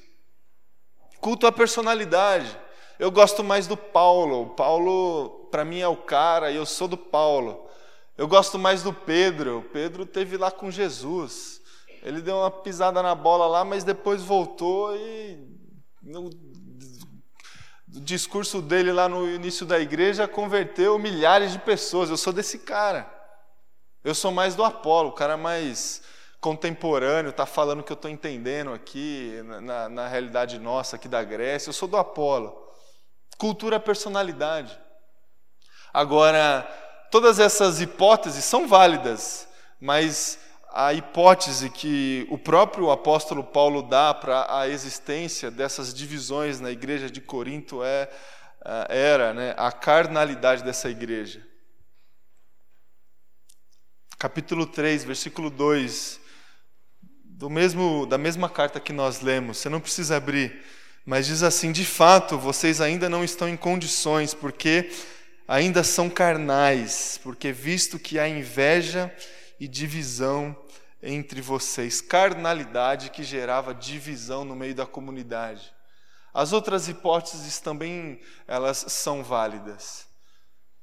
Culto 1.20 1.46
à 1.46 1.52
personalidade. 1.52 2.58
Eu 2.98 3.10
gosto 3.10 3.44
mais 3.44 3.66
do 3.66 3.76
Paulo. 3.76 4.42
O 4.42 4.50
Paulo, 4.50 5.48
para 5.50 5.64
mim, 5.64 5.80
é 5.80 5.88
o 5.88 5.96
cara 5.96 6.50
e 6.50 6.56
eu 6.56 6.64
sou 6.64 6.88
do 6.88 6.96
Paulo. 6.96 7.68
Eu 8.16 8.26
gosto 8.26 8.58
mais 8.58 8.82
do 8.82 8.92
Pedro. 8.92 9.58
O 9.58 9.62
Pedro 9.62 10.06
teve 10.06 10.36
lá 10.36 10.50
com 10.50 10.70
Jesus. 10.70 11.60
Ele 12.02 12.20
deu 12.20 12.36
uma 12.36 12.50
pisada 12.50 13.02
na 13.02 13.14
bola 13.14 13.46
lá, 13.46 13.64
mas 13.64 13.84
depois 13.84 14.22
voltou 14.22 14.96
e 14.96 15.38
no 17.92 18.00
discurso 18.00 18.62
dele 18.62 18.90
lá 18.90 19.06
no 19.06 19.28
início 19.28 19.66
da 19.66 19.78
igreja 19.78 20.26
converteu 20.26 20.98
milhares 20.98 21.52
de 21.52 21.58
pessoas. 21.58 22.08
Eu 22.08 22.16
sou 22.16 22.32
desse 22.32 22.60
cara. 22.60 23.06
Eu 24.02 24.14
sou 24.14 24.32
mais 24.32 24.54
do 24.54 24.64
Apolo, 24.64 25.10
o 25.10 25.12
cara 25.12 25.36
mais 25.36 26.02
contemporâneo, 26.40 27.30
está 27.30 27.46
falando 27.46 27.80
o 27.80 27.82
que 27.84 27.92
eu 27.92 27.94
estou 27.94 28.10
entendendo 28.10 28.72
aqui, 28.72 29.40
na, 29.62 29.88
na 29.88 30.08
realidade 30.08 30.58
nossa 30.58 30.96
aqui 30.96 31.06
da 31.06 31.22
Grécia. 31.22 31.68
Eu 31.68 31.74
sou 31.74 31.86
do 31.86 31.96
Apolo. 31.96 32.56
Cultura 33.38 33.78
personalidade. 33.78 34.76
Agora, 35.92 36.62
todas 37.10 37.38
essas 37.38 37.80
hipóteses 37.80 38.44
são 38.44 38.66
válidas, 38.66 39.46
mas 39.78 40.38
a 40.74 40.94
hipótese 40.94 41.68
que 41.68 42.26
o 42.30 42.38
próprio 42.38 42.90
apóstolo 42.90 43.44
Paulo 43.44 43.82
dá 43.82 44.14
para 44.14 44.46
a 44.48 44.66
existência 44.66 45.50
dessas 45.50 45.92
divisões 45.92 46.60
na 46.60 46.70
igreja 46.70 47.10
de 47.10 47.20
Corinto 47.20 47.84
é, 47.84 48.08
é 48.64 48.86
era 48.88 49.34
né, 49.34 49.54
a 49.58 49.70
carnalidade 49.70 50.64
dessa 50.64 50.88
igreja. 50.88 51.46
Capítulo 54.18 54.64
3, 54.64 55.04
versículo 55.04 55.50
2, 55.50 56.20
do 57.22 57.50
mesmo, 57.50 58.06
da 58.06 58.16
mesma 58.16 58.48
carta 58.48 58.80
que 58.80 58.92
nós 58.92 59.20
lemos, 59.20 59.58
você 59.58 59.68
não 59.68 59.80
precisa 59.80 60.16
abrir, 60.16 60.62
mas 61.04 61.26
diz 61.26 61.42
assim: 61.42 61.72
De 61.72 61.84
fato, 61.84 62.38
vocês 62.38 62.80
ainda 62.80 63.08
não 63.08 63.24
estão 63.24 63.48
em 63.48 63.56
condições, 63.56 64.32
porque 64.32 64.90
ainda 65.46 65.82
são 65.82 66.08
carnais, 66.08 67.20
porque 67.22 67.52
visto 67.52 67.98
que 67.98 68.18
há 68.18 68.28
inveja 68.28 69.12
e 69.62 69.68
divisão 69.68 70.60
entre 71.00 71.40
vocês, 71.40 72.00
carnalidade 72.00 73.10
que 73.10 73.22
gerava 73.22 73.72
divisão 73.72 74.44
no 74.44 74.56
meio 74.56 74.74
da 74.74 74.84
comunidade. 74.84 75.72
As 76.34 76.52
outras 76.52 76.88
hipóteses 76.88 77.60
também 77.60 78.20
elas 78.48 78.78
são 78.88 79.22
válidas. 79.22 80.08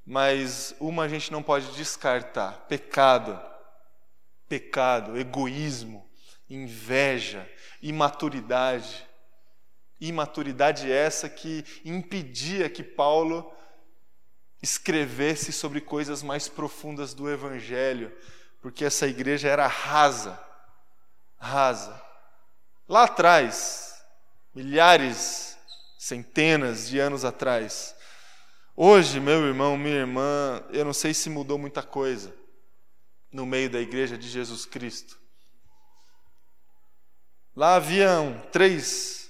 Mas 0.06 0.74
uma 0.80 1.04
a 1.04 1.08
gente 1.10 1.30
não 1.30 1.44
pode 1.44 1.76
descartar: 1.76 2.54
pecado. 2.70 3.38
Pecado, 4.48 5.20
egoísmo, 5.20 6.10
inveja, 6.50 7.46
imaturidade. 7.82 9.06
Imaturidade 10.00 10.90
essa 10.90 11.28
que 11.28 11.66
impedia 11.84 12.70
que 12.70 12.82
Paulo 12.82 13.54
escrevesse 14.62 15.52
sobre 15.52 15.82
coisas 15.82 16.24
mais 16.24 16.48
profundas 16.48 17.14
do 17.14 17.30
evangelho, 17.30 18.10
porque 18.62 18.86
essa 18.86 19.08
igreja 19.08 19.48
era 19.48 19.68
rasa, 19.68 20.40
rasa. 21.38 22.02
Lá 22.88 23.04
atrás, 23.04 24.04
milhares, 24.54 25.58
centenas 25.98 26.88
de 26.90 27.00
anos 27.00 27.24
atrás. 27.24 27.96
Hoje, 28.76 29.20
meu 29.20 29.46
irmão, 29.46 29.78
minha 29.78 29.98
irmã, 29.98 30.64
eu 30.72 30.84
não 30.86 30.94
sei 30.94 31.14
se 31.14 31.30
mudou 31.30 31.58
muita 31.58 31.84
coisa 31.84 32.34
no 33.32 33.46
meio 33.46 33.70
da 33.70 33.80
igreja 33.80 34.18
de 34.18 34.28
Jesus 34.28 34.66
Cristo. 34.66 35.20
Lá 37.56 37.76
haviam 37.76 38.42
três 38.52 39.30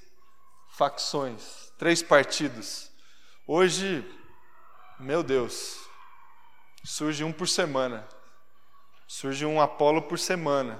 facções, 0.77 1.71
três 1.77 2.01
partidos. 2.01 2.91
Hoje, 3.47 4.05
meu 4.99 5.23
Deus, 5.23 5.77
surge 6.83 7.23
um 7.23 7.33
por 7.33 7.47
semana. 7.47 8.07
Surge 9.11 9.43
um 9.43 9.59
Apolo 9.59 10.03
por 10.03 10.19
semana. 10.19 10.79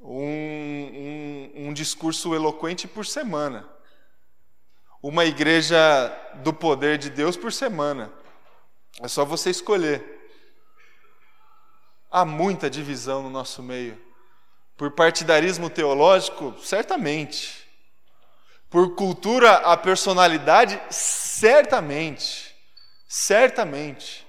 Um, 0.00 1.52
um, 1.54 1.68
um 1.68 1.72
discurso 1.72 2.34
eloquente 2.34 2.88
por 2.88 3.06
semana. 3.06 3.68
Uma 5.00 5.24
igreja 5.24 5.78
do 6.42 6.52
poder 6.52 6.98
de 6.98 7.08
Deus 7.08 7.36
por 7.36 7.52
semana. 7.52 8.12
É 9.00 9.06
só 9.06 9.24
você 9.24 9.48
escolher. 9.48 10.28
Há 12.10 12.24
muita 12.24 12.68
divisão 12.68 13.22
no 13.22 13.30
nosso 13.30 13.62
meio. 13.62 13.96
Por 14.76 14.90
partidarismo 14.90 15.70
teológico, 15.70 16.52
certamente. 16.58 17.64
Por 18.68 18.96
cultura 18.96 19.58
a 19.58 19.76
personalidade, 19.76 20.82
certamente. 20.90 22.52
Certamente. 23.06 24.26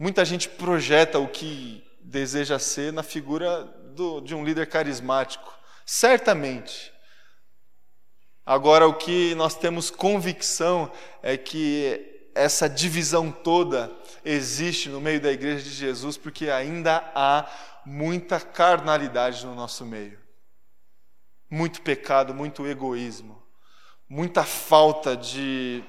Muita 0.00 0.24
gente 0.24 0.48
projeta 0.48 1.18
o 1.18 1.28
que 1.28 1.84
deseja 2.00 2.58
ser 2.58 2.90
na 2.90 3.02
figura 3.02 3.64
do, 3.94 4.22
de 4.22 4.34
um 4.34 4.42
líder 4.42 4.66
carismático. 4.66 5.54
Certamente. 5.84 6.90
Agora, 8.46 8.88
o 8.88 8.94
que 8.94 9.34
nós 9.34 9.54
temos 9.54 9.90
convicção 9.90 10.90
é 11.22 11.36
que 11.36 12.30
essa 12.34 12.66
divisão 12.66 13.30
toda 13.30 13.92
existe 14.24 14.88
no 14.88 15.02
meio 15.02 15.20
da 15.20 15.30
igreja 15.30 15.62
de 15.62 15.70
Jesus 15.70 16.16
porque 16.16 16.48
ainda 16.48 17.12
há 17.14 17.46
muita 17.84 18.40
carnalidade 18.40 19.44
no 19.44 19.54
nosso 19.54 19.84
meio. 19.84 20.18
Muito 21.50 21.82
pecado, 21.82 22.32
muito 22.32 22.66
egoísmo, 22.66 23.42
muita 24.08 24.44
falta 24.44 25.14
de 25.14 25.84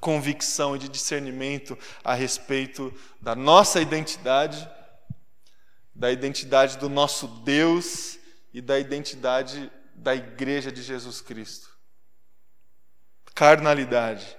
convicção 0.00 0.74
e 0.74 0.78
de 0.78 0.88
discernimento 0.88 1.78
a 2.02 2.14
respeito 2.14 2.92
da 3.20 3.34
nossa 3.34 3.80
identidade, 3.80 4.68
da 5.94 6.10
identidade 6.10 6.78
do 6.78 6.88
nosso 6.88 7.28
Deus 7.28 8.18
e 8.52 8.60
da 8.60 8.78
identidade 8.78 9.70
da 9.94 10.14
igreja 10.14 10.72
de 10.72 10.82
Jesus 10.82 11.20
Cristo. 11.20 11.68
Carnalidade. 13.34 14.36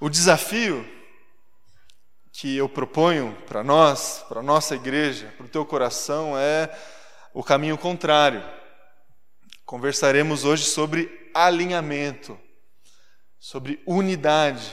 O 0.00 0.10
desafio 0.10 0.84
que 2.32 2.54
eu 2.56 2.68
proponho 2.68 3.34
para 3.46 3.64
nós, 3.64 4.24
para 4.28 4.42
nossa 4.42 4.74
igreja, 4.74 5.32
para 5.36 5.46
o 5.46 5.48
teu 5.48 5.64
coração, 5.64 6.36
é 6.36 6.76
o 7.32 7.42
caminho 7.42 7.78
contrário. 7.78 8.44
Conversaremos 9.64 10.44
hoje 10.44 10.64
sobre 10.64 11.30
alinhamento 11.32 12.38
sobre 13.38 13.80
unidade. 13.86 14.72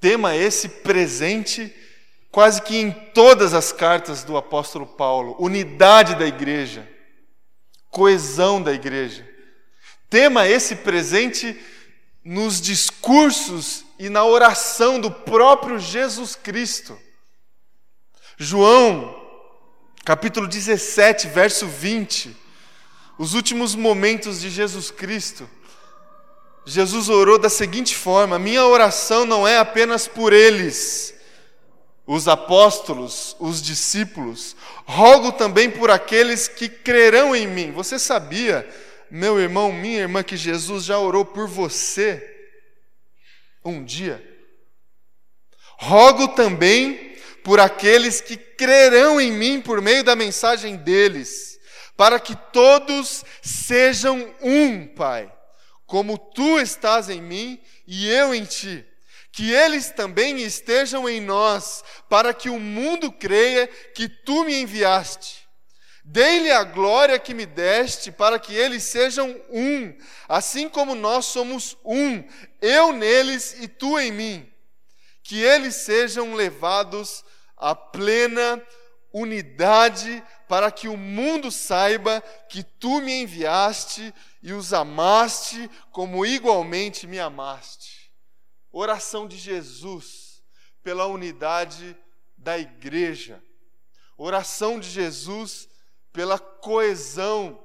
Tema 0.00 0.36
esse 0.36 0.68
presente 0.68 1.74
quase 2.30 2.60
que 2.60 2.76
em 2.76 2.90
todas 2.90 3.54
as 3.54 3.72
cartas 3.72 4.22
do 4.22 4.36
apóstolo 4.36 4.86
Paulo: 4.86 5.36
unidade 5.38 6.14
da 6.14 6.26
igreja, 6.26 6.86
coesão 7.90 8.62
da 8.62 8.72
igreja. 8.72 9.26
Tema 10.10 10.46
esse 10.46 10.76
presente 10.76 11.58
nos 12.22 12.60
discursos 12.60 13.84
e 13.98 14.08
na 14.08 14.24
oração 14.24 15.00
do 15.00 15.10
próprio 15.10 15.78
Jesus 15.78 16.34
Cristo. 16.34 16.98
João, 18.36 19.14
capítulo 20.04 20.46
17, 20.46 21.28
verso 21.28 21.66
20, 21.66 22.36
os 23.16 23.32
últimos 23.32 23.74
momentos 23.74 24.40
de 24.42 24.50
Jesus 24.50 24.90
Cristo. 24.90 25.48
Jesus 26.68 27.08
orou 27.08 27.38
da 27.38 27.48
seguinte 27.48 27.94
forma: 27.94 28.40
minha 28.40 28.66
oração 28.66 29.24
não 29.24 29.46
é 29.46 29.56
apenas 29.56 30.08
por 30.08 30.32
eles, 30.32 31.14
os 32.04 32.26
apóstolos, 32.26 33.36
os 33.38 33.62
discípulos, 33.62 34.56
rogo 34.84 35.30
também 35.30 35.70
por 35.70 35.92
aqueles 35.92 36.48
que 36.48 36.68
crerão 36.68 37.36
em 37.36 37.46
mim. 37.46 37.70
Você 37.70 38.00
sabia, 38.00 38.68
meu 39.08 39.38
irmão, 39.38 39.72
minha 39.72 40.00
irmã, 40.00 40.24
que 40.24 40.36
Jesus 40.36 40.84
já 40.84 40.98
orou 40.98 41.24
por 41.24 41.46
você 41.46 42.34
um 43.64 43.84
dia? 43.84 44.22
Rogo 45.78 46.28
também 46.28 47.14
por 47.44 47.60
aqueles 47.60 48.20
que 48.20 48.36
crerão 48.36 49.20
em 49.20 49.30
mim 49.30 49.60
por 49.60 49.80
meio 49.80 50.02
da 50.02 50.16
mensagem 50.16 50.76
deles, 50.76 51.60
para 51.96 52.18
que 52.18 52.34
todos 52.52 53.24
sejam 53.40 54.34
um, 54.42 54.84
Pai, 54.88 55.32
como 55.86 56.18
tu 56.18 56.58
estás 56.58 57.08
em 57.08 57.22
mim 57.22 57.60
e 57.86 58.10
eu 58.10 58.34
em 58.34 58.44
ti. 58.44 58.84
Que 59.32 59.52
eles 59.52 59.90
também 59.90 60.38
estejam 60.42 61.08
em 61.08 61.20
nós, 61.20 61.84
para 62.08 62.32
que 62.32 62.48
o 62.48 62.58
mundo 62.58 63.12
creia 63.12 63.66
que 63.66 64.08
tu 64.08 64.44
me 64.44 64.60
enviaste. 64.60 65.46
Dei-lhe 66.02 66.50
a 66.50 66.62
glória 66.62 67.18
que 67.18 67.34
me 67.34 67.44
deste, 67.44 68.12
para 68.12 68.38
que 68.38 68.54
eles 68.54 68.84
sejam 68.84 69.28
um, 69.50 69.94
assim 70.28 70.68
como 70.68 70.94
nós 70.94 71.26
somos 71.26 71.76
um, 71.84 72.24
eu 72.62 72.92
neles 72.92 73.56
e 73.60 73.68
tu 73.68 73.98
em 73.98 74.12
mim. 74.12 74.52
Que 75.22 75.42
eles 75.42 75.74
sejam 75.74 76.34
levados 76.34 77.24
à 77.56 77.74
plena 77.74 78.62
unidade, 79.12 80.22
para 80.48 80.70
que 80.70 80.88
o 80.88 80.96
mundo 80.96 81.50
saiba 81.50 82.22
que 82.48 82.62
tu 82.62 83.00
me 83.00 83.22
enviaste 83.22 84.14
e 84.46 84.52
os 84.52 84.72
amaste 84.72 85.68
como 85.90 86.24
igualmente 86.24 87.04
me 87.04 87.18
amaste. 87.18 88.12
Oração 88.70 89.26
de 89.26 89.36
Jesus 89.36 90.40
pela 90.84 91.04
unidade 91.06 91.98
da 92.38 92.56
igreja. 92.56 93.42
Oração 94.16 94.78
de 94.78 94.88
Jesus 94.88 95.68
pela 96.12 96.38
coesão 96.38 97.60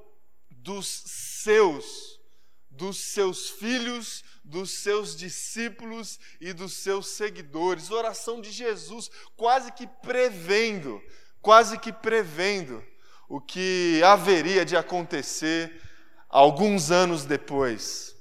dos 0.50 0.88
seus, 0.88 2.20
dos 2.68 2.98
seus 2.98 3.48
filhos, 3.48 4.24
dos 4.44 4.72
seus 4.72 5.16
discípulos 5.16 6.20
e 6.40 6.52
dos 6.52 6.74
seus 6.74 7.10
seguidores. 7.10 7.92
Oração 7.92 8.42
de 8.42 8.50
Jesus, 8.50 9.08
quase 9.38 9.72
que 9.72 9.86
prevendo, 9.86 11.00
quase 11.44 11.78
que 11.78 11.94
prevendo 11.94 12.84
o 13.30 13.40
que 13.40 14.02
haveria 14.04 14.66
de 14.66 14.76
acontecer 14.76 15.91
alguns 16.32 16.90
anos 16.90 17.26
depois. 17.26 18.16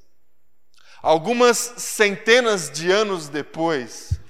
Algumas 1.02 1.56
centenas 1.56 2.70
de 2.70 2.90
anos 2.90 3.28
depois, 3.28 4.20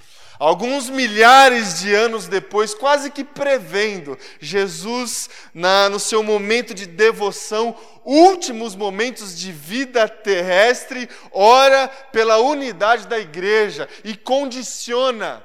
Alguns 0.41 0.89
milhares 0.89 1.81
de 1.81 1.93
anos 1.93 2.27
depois, 2.27 2.73
quase 2.73 3.11
que 3.11 3.23
prevendo, 3.23 4.17
Jesus, 4.39 5.29
na, 5.53 5.87
no 5.87 5.99
seu 5.99 6.23
momento 6.23 6.73
de 6.73 6.87
devoção, 6.87 7.77
últimos 8.03 8.75
momentos 8.75 9.37
de 9.37 9.51
vida 9.51 10.09
terrestre, 10.09 11.07
ora 11.31 11.87
pela 12.11 12.39
unidade 12.39 13.07
da 13.07 13.19
igreja 13.19 13.87
e 14.03 14.15
condiciona, 14.15 15.43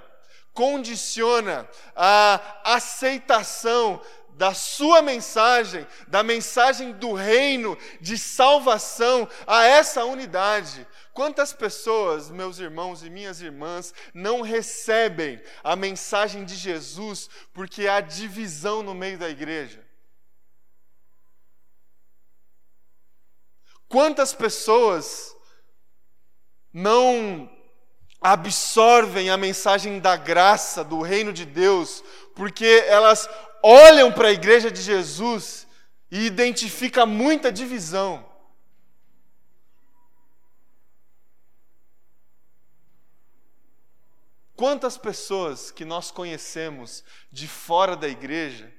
condiciona 0.55 1.68
a 1.94 2.40
aceitação 2.64 4.01
da 4.37 4.53
sua 4.53 5.01
mensagem, 5.01 5.87
da 6.07 6.22
mensagem 6.22 6.92
do 6.92 7.14
reino 7.14 7.77
de 8.01 8.18
salvação 8.18 9.27
a 9.46 9.64
essa 9.64 10.05
unidade. 10.05 10.87
Quantas 11.14 11.55
pessoas, 11.55 12.31
meus 12.31 12.59
irmãos 12.59 13.03
e 13.03 13.09
minhas 13.09 13.40
irmãs, 13.40 13.94
não 14.12 14.42
recebem 14.42 15.42
a 15.64 15.75
mensagem 15.75 16.44
de 16.44 16.55
Jesus 16.55 17.31
porque 17.55 17.88
há 17.88 18.01
divisão 18.01 18.83
no 18.83 18.94
meio 18.94 19.18
da 19.18 19.31
igreja? 19.31 19.83
Quantas 23.88 24.35
pessoas 24.35 25.35
não 26.70 27.51
absorvem 28.20 29.31
a 29.31 29.37
mensagem 29.38 29.99
da 29.99 30.16
graça, 30.16 30.85
do 30.85 31.01
reino 31.01 31.33
de 31.33 31.46
Deus, 31.46 32.05
porque 32.35 32.85
elas 32.87 33.27
olham 33.66 34.12
para 34.12 34.29
a 34.29 34.33
igreja 34.33 34.70
de 34.70 34.81
Jesus 34.81 35.66
e 36.09 36.24
identificam 36.24 37.05
muita 37.05 37.50
divisão? 37.50 38.24
Quantas 44.55 44.96
pessoas 44.96 45.72
que 45.72 45.85
nós 45.85 46.12
conhecemos 46.12 47.02
de 47.31 47.48
fora 47.48 47.96
da 47.96 48.09
igreja, 48.09 48.72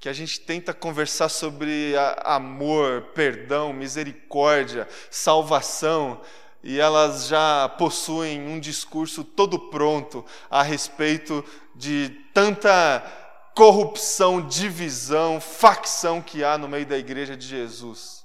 que 0.00 0.08
a 0.08 0.12
gente 0.12 0.40
tenta 0.40 0.72
conversar 0.72 1.28
sobre 1.28 1.92
amor, 2.22 3.10
perdão, 3.14 3.74
misericórdia, 3.74 4.88
salvação, 5.10 6.20
e 6.62 6.80
elas 6.80 7.28
já 7.28 7.68
possuem 7.78 8.40
um 8.48 8.58
discurso 8.58 9.22
todo 9.22 9.68
pronto 9.68 10.24
a 10.50 10.62
respeito 10.62 11.44
de 11.74 12.08
tanta 12.32 13.23
corrupção, 13.54 14.46
divisão, 14.46 15.40
facção 15.40 16.20
que 16.20 16.42
há 16.42 16.58
no 16.58 16.68
meio 16.68 16.86
da 16.86 16.98
igreja 16.98 17.36
de 17.36 17.46
Jesus. 17.46 18.24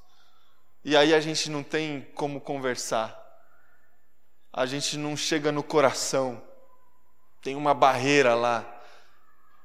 E 0.83 0.95
aí 0.97 1.13
a 1.13 1.19
gente 1.19 1.49
não 1.49 1.63
tem 1.63 2.07
como 2.15 2.41
conversar, 2.41 3.17
a 4.51 4.65
gente 4.65 4.97
não 4.97 5.15
chega 5.15 5.51
no 5.51 5.61
coração 5.61 6.41
tem 7.41 7.55
uma 7.55 7.73
barreira 7.73 8.35
lá 8.35 8.65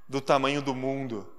do 0.09 0.21
tamanho 0.21 0.63
do 0.63 0.75
mundo. 0.75 1.31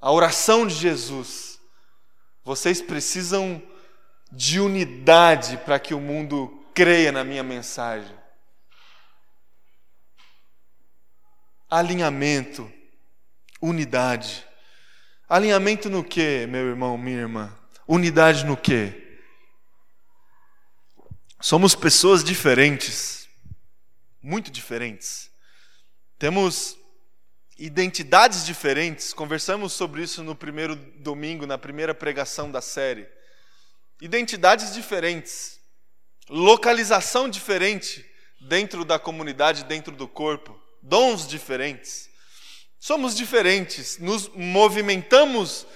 A 0.00 0.10
oração 0.10 0.66
de 0.66 0.74
Jesus. 0.74 1.60
Vocês 2.44 2.82
precisam 2.82 3.62
de 4.30 4.58
unidade 4.58 5.58
para 5.58 5.78
que 5.78 5.94
o 5.94 6.00
mundo 6.00 6.66
creia 6.74 7.12
na 7.12 7.22
minha 7.22 7.42
mensagem. 7.42 8.16
Alinhamento, 11.72 12.70
unidade. 13.58 14.46
Alinhamento 15.26 15.88
no 15.88 16.04
que, 16.04 16.46
meu 16.46 16.66
irmão, 16.66 16.98
minha 16.98 17.20
irmã? 17.20 17.58
Unidade 17.88 18.44
no 18.44 18.58
que? 18.58 18.92
Somos 21.40 21.74
pessoas 21.74 22.22
diferentes, 22.22 23.26
muito 24.22 24.50
diferentes. 24.50 25.30
Temos 26.18 26.76
identidades 27.56 28.44
diferentes. 28.44 29.14
Conversamos 29.14 29.72
sobre 29.72 30.02
isso 30.02 30.22
no 30.22 30.34
primeiro 30.34 30.76
domingo, 30.76 31.46
na 31.46 31.56
primeira 31.56 31.94
pregação 31.94 32.50
da 32.50 32.60
série. 32.60 33.08
Identidades 33.98 34.74
diferentes, 34.74 35.58
localização 36.28 37.30
diferente 37.30 38.04
dentro 38.42 38.84
da 38.84 38.98
comunidade, 38.98 39.64
dentro 39.64 39.96
do 39.96 40.06
corpo, 40.06 40.60
dons 40.82 41.26
diferentes. 41.26 42.10
Somos 42.78 43.14
diferentes, 43.14 43.98
nos 43.98 44.28
movimentamos 44.34 45.66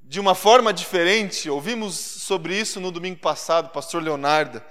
de 0.00 0.18
uma 0.18 0.34
forma 0.34 0.72
diferente. 0.72 1.50
Ouvimos 1.50 1.94
sobre 1.94 2.58
isso 2.58 2.80
no 2.80 2.90
domingo 2.90 3.18
passado, 3.18 3.68
pastor 3.68 4.02
Leonardo. 4.02 4.62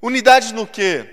Unidade 0.00 0.54
no 0.54 0.66
quê? 0.66 1.06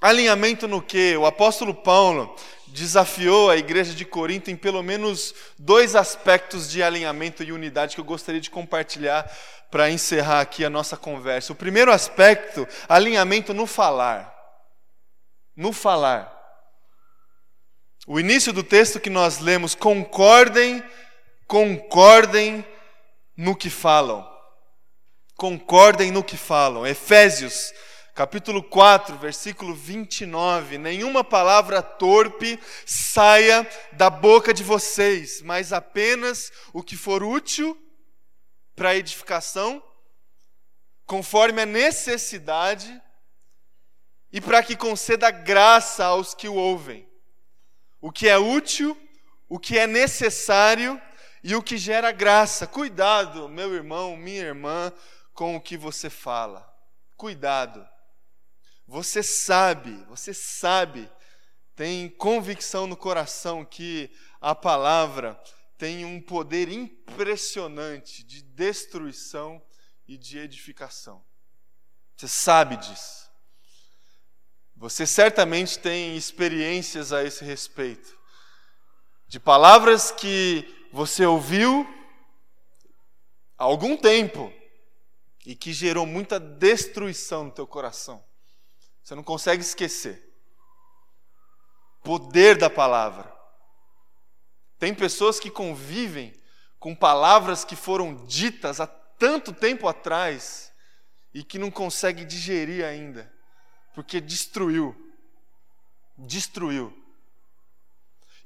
Alinhamento 0.00 0.68
no 0.68 0.80
quê? 0.80 1.16
O 1.16 1.26
apóstolo 1.26 1.74
Paulo 1.74 2.34
desafiou 2.68 3.50
a 3.50 3.56
igreja 3.56 3.92
de 3.92 4.04
Corinto 4.04 4.50
em 4.50 4.56
pelo 4.56 4.82
menos 4.82 5.34
dois 5.58 5.96
aspectos 5.96 6.70
de 6.70 6.82
alinhamento 6.82 7.42
e 7.42 7.50
unidade 7.50 7.96
que 7.96 8.00
eu 8.00 8.04
gostaria 8.04 8.40
de 8.40 8.50
compartilhar 8.50 9.28
para 9.70 9.90
encerrar 9.90 10.40
aqui 10.40 10.64
a 10.64 10.70
nossa 10.70 10.96
conversa. 10.96 11.52
O 11.52 11.56
primeiro 11.56 11.90
aspecto, 11.90 12.68
alinhamento 12.88 13.52
no 13.52 13.66
falar. 13.66 14.32
No 15.56 15.72
falar. 15.72 16.37
O 18.10 18.18
início 18.18 18.54
do 18.54 18.64
texto 18.64 18.98
que 18.98 19.10
nós 19.10 19.38
lemos, 19.38 19.74
concordem, 19.74 20.82
concordem 21.46 22.64
no 23.36 23.54
que 23.54 23.68
falam. 23.68 24.26
Concordem 25.36 26.10
no 26.10 26.24
que 26.24 26.34
falam. 26.34 26.86
Efésios 26.86 27.70
capítulo 28.14 28.62
4, 28.62 29.18
versículo 29.18 29.74
29. 29.74 30.78
Nenhuma 30.78 31.22
palavra 31.22 31.82
torpe 31.82 32.58
saia 32.86 33.68
da 33.92 34.08
boca 34.08 34.54
de 34.54 34.64
vocês, 34.64 35.42
mas 35.42 35.70
apenas 35.70 36.50
o 36.72 36.82
que 36.82 36.96
for 36.96 37.22
útil 37.22 37.76
para 38.74 38.96
edificação, 38.96 39.82
conforme 41.04 41.60
a 41.60 41.66
necessidade, 41.66 43.02
e 44.32 44.40
para 44.40 44.62
que 44.62 44.74
conceda 44.74 45.30
graça 45.30 46.06
aos 46.06 46.32
que 46.32 46.48
o 46.48 46.54
ouvem. 46.54 47.07
O 48.00 48.12
que 48.12 48.28
é 48.28 48.38
útil, 48.38 48.96
o 49.48 49.58
que 49.58 49.78
é 49.78 49.86
necessário 49.86 51.00
e 51.42 51.54
o 51.54 51.62
que 51.62 51.76
gera 51.76 52.12
graça. 52.12 52.66
Cuidado, 52.66 53.48
meu 53.48 53.74
irmão, 53.74 54.16
minha 54.16 54.42
irmã, 54.42 54.92
com 55.32 55.56
o 55.56 55.60
que 55.60 55.76
você 55.76 56.10
fala. 56.10 56.68
Cuidado. 57.16 57.86
Você 58.86 59.22
sabe, 59.22 59.92
você 60.08 60.32
sabe, 60.32 61.10
tem 61.76 62.08
convicção 62.08 62.86
no 62.86 62.96
coração 62.96 63.64
que 63.64 64.10
a 64.40 64.54
palavra 64.54 65.40
tem 65.76 66.04
um 66.04 66.20
poder 66.20 66.68
impressionante 66.68 68.24
de 68.24 68.42
destruição 68.42 69.62
e 70.08 70.16
de 70.16 70.38
edificação. 70.38 71.24
Você 72.16 72.26
sabe 72.26 72.76
disso. 72.76 73.17
Você 74.78 75.04
certamente 75.04 75.76
tem 75.76 76.16
experiências 76.16 77.12
a 77.12 77.24
esse 77.24 77.44
respeito, 77.44 78.16
de 79.26 79.40
palavras 79.40 80.12
que 80.12 80.88
você 80.92 81.26
ouviu 81.26 81.84
há 83.58 83.64
algum 83.64 83.96
tempo 83.96 84.52
e 85.44 85.56
que 85.56 85.72
gerou 85.72 86.06
muita 86.06 86.38
destruição 86.38 87.44
no 87.44 87.50
teu 87.50 87.66
coração. 87.66 88.24
Você 89.02 89.16
não 89.16 89.24
consegue 89.24 89.62
esquecer. 89.62 90.32
Poder 92.04 92.56
da 92.56 92.70
palavra. 92.70 93.36
Tem 94.78 94.94
pessoas 94.94 95.40
que 95.40 95.50
convivem 95.50 96.32
com 96.78 96.94
palavras 96.94 97.64
que 97.64 97.74
foram 97.74 98.14
ditas 98.26 98.80
há 98.80 98.86
tanto 98.86 99.52
tempo 99.52 99.88
atrás 99.88 100.72
e 101.34 101.42
que 101.42 101.58
não 101.58 101.70
consegue 101.70 102.24
digerir 102.24 102.84
ainda, 102.84 103.30
porque 103.98 104.20
destruiu. 104.20 104.94
Destruiu. 106.16 106.96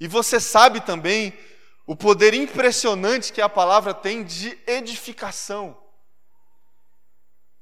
E 0.01 0.09
você 0.09 0.41
sabe 0.41 0.81
também 0.81 1.39
o 1.87 1.95
poder 1.95 2.33
impressionante 2.33 3.35
que 3.35 3.41
a 3.43 3.51
palavra 3.51 3.93
tem 3.93 4.25
de 4.25 4.59
edificação. 4.67 5.79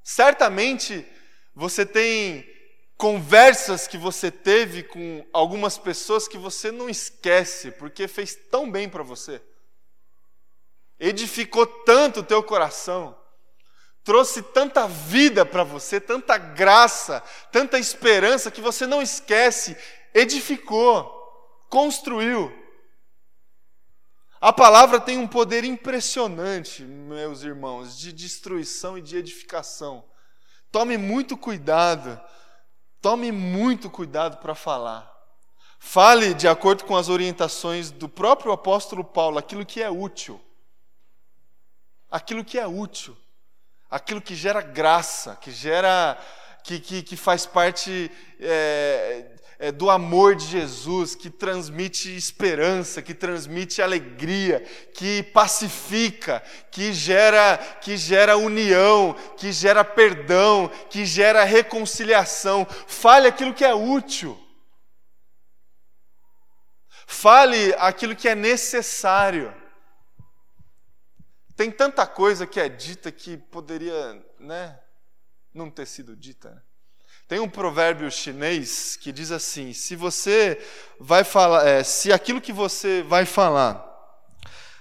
Certamente 0.04 1.04
você 1.52 1.84
tem 1.84 2.48
conversas 2.96 3.88
que 3.88 3.98
você 3.98 4.30
teve 4.30 4.84
com 4.84 5.26
algumas 5.32 5.76
pessoas 5.76 6.28
que 6.28 6.38
você 6.38 6.70
não 6.70 6.88
esquece, 6.88 7.72
porque 7.72 8.06
fez 8.06 8.36
tão 8.36 8.70
bem 8.70 8.88
para 8.88 9.02
você. 9.02 9.42
Edificou 10.96 11.66
tanto 11.66 12.20
o 12.20 12.24
teu 12.24 12.40
coração, 12.40 13.19
trouxe 14.10 14.42
tanta 14.42 14.88
vida 14.88 15.46
para 15.46 15.62
você, 15.62 16.00
tanta 16.00 16.36
graça, 16.36 17.22
tanta 17.52 17.78
esperança 17.78 18.50
que 18.50 18.60
você 18.60 18.84
não 18.84 19.00
esquece, 19.00 19.76
edificou, 20.12 21.08
construiu. 21.68 22.52
A 24.40 24.52
palavra 24.52 24.98
tem 24.98 25.16
um 25.16 25.28
poder 25.28 25.62
impressionante, 25.62 26.82
meus 26.82 27.44
irmãos, 27.44 27.96
de 27.96 28.12
destruição 28.12 28.98
e 28.98 29.00
de 29.00 29.16
edificação. 29.16 30.04
Tome 30.72 30.98
muito 30.98 31.36
cuidado, 31.36 32.20
tome 33.00 33.30
muito 33.30 33.88
cuidado 33.88 34.38
para 34.38 34.56
falar. 34.56 35.08
Fale 35.78 36.34
de 36.34 36.48
acordo 36.48 36.84
com 36.84 36.96
as 36.96 37.08
orientações 37.08 37.92
do 37.92 38.08
próprio 38.08 38.50
apóstolo 38.50 39.04
Paulo, 39.04 39.38
aquilo 39.38 39.64
que 39.64 39.80
é 39.80 39.88
útil. 39.88 40.40
Aquilo 42.10 42.44
que 42.44 42.58
é 42.58 42.66
útil. 42.66 43.16
Aquilo 43.90 44.20
que 44.20 44.34
gera 44.34 44.60
graça, 44.60 45.36
que 45.40 45.50
gera. 45.50 46.16
que, 46.62 46.78
que, 46.78 47.02
que 47.02 47.16
faz 47.16 47.46
parte 47.46 48.10
é, 48.38 49.24
é, 49.58 49.70
do 49.70 49.90
amor 49.90 50.34
de 50.34 50.46
Jesus, 50.46 51.14
que 51.14 51.28
transmite 51.28 52.16
esperança, 52.16 53.02
que 53.02 53.12
transmite 53.12 53.82
alegria, 53.82 54.60
que 54.94 55.22
pacifica, 55.22 56.42
que 56.70 56.94
gera, 56.94 57.58
que 57.82 57.94
gera 57.96 58.38
união, 58.38 59.14
que 59.36 59.52
gera 59.52 59.84
perdão, 59.84 60.70
que 60.88 61.04
gera 61.04 61.44
reconciliação. 61.44 62.66
Fale 62.86 63.28
aquilo 63.28 63.52
que 63.52 63.64
é 63.64 63.74
útil. 63.74 64.38
Fale 67.06 67.74
aquilo 67.78 68.16
que 68.16 68.28
é 68.30 68.34
necessário. 68.34 69.59
Tem 71.60 71.70
tanta 71.70 72.06
coisa 72.06 72.46
que 72.46 72.58
é 72.58 72.70
dita 72.70 73.12
que 73.12 73.36
poderia, 73.36 74.24
né, 74.38 74.80
não 75.52 75.70
ter 75.70 75.84
sido 75.84 76.16
dita. 76.16 76.52
Né? 76.52 76.62
Tem 77.28 77.38
um 77.38 77.50
provérbio 77.50 78.10
chinês 78.10 78.96
que 78.96 79.12
diz 79.12 79.30
assim: 79.30 79.74
se 79.74 79.94
você 79.94 80.58
vai 80.98 81.22
falar, 81.22 81.68
é, 81.68 81.84
se 81.84 82.14
aquilo 82.14 82.40
que 82.40 82.50
você 82.50 83.02
vai 83.02 83.26
falar 83.26 83.86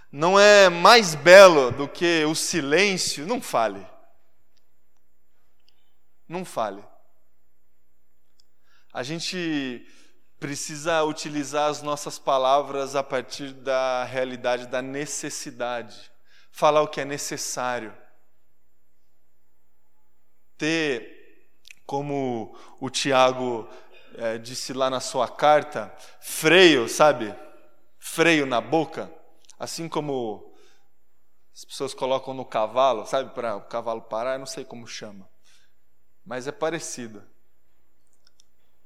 não 0.10 0.40
é 0.40 0.70
mais 0.70 1.16
belo 1.16 1.70
do 1.70 1.86
que 1.86 2.24
o 2.24 2.34
silêncio, 2.34 3.28
não 3.28 3.42
fale. 3.42 3.86
Não 6.30 6.46
fale. 6.46 6.82
A 8.94 9.04
gente 9.04 9.86
precisa 10.40 11.04
utilizar 11.04 11.70
as 11.70 11.82
nossas 11.82 12.18
palavras 12.18 12.96
a 12.96 13.04
partir 13.04 13.52
da 13.52 14.06
realidade 14.06 14.66
da 14.66 14.82
necessidade. 14.82 16.10
Falar 16.52 16.82
o 16.82 16.88
que 16.88 17.02
é 17.02 17.06
necessário. 17.06 17.96
Ter 20.58 21.20
como 21.86 22.56
o 22.80 22.90
Tiago 22.90 23.68
é, 24.16 24.38
disse 24.38 24.74
lá 24.74 24.90
na 24.90 25.00
sua 25.00 25.28
carta, 25.28 25.94
freio, 26.22 26.88
sabe? 26.88 27.34
Freio 27.98 28.46
na 28.46 28.62
boca, 28.62 29.12
assim 29.58 29.90
como 29.90 30.54
as 31.54 31.66
pessoas 31.66 31.94
colocam 31.94 32.34
no 32.34 32.46
cavalo, 32.46 33.06
sabe? 33.06 33.34
Para 33.34 33.56
o 33.56 33.62
cavalo 33.62 34.02
parar, 34.02 34.34
eu 34.34 34.40
não 34.40 34.46
sei 34.46 34.64
como 34.64 34.88
chama, 34.88 35.28
mas 36.26 36.48
é 36.48 36.52
parecido. 36.52 37.24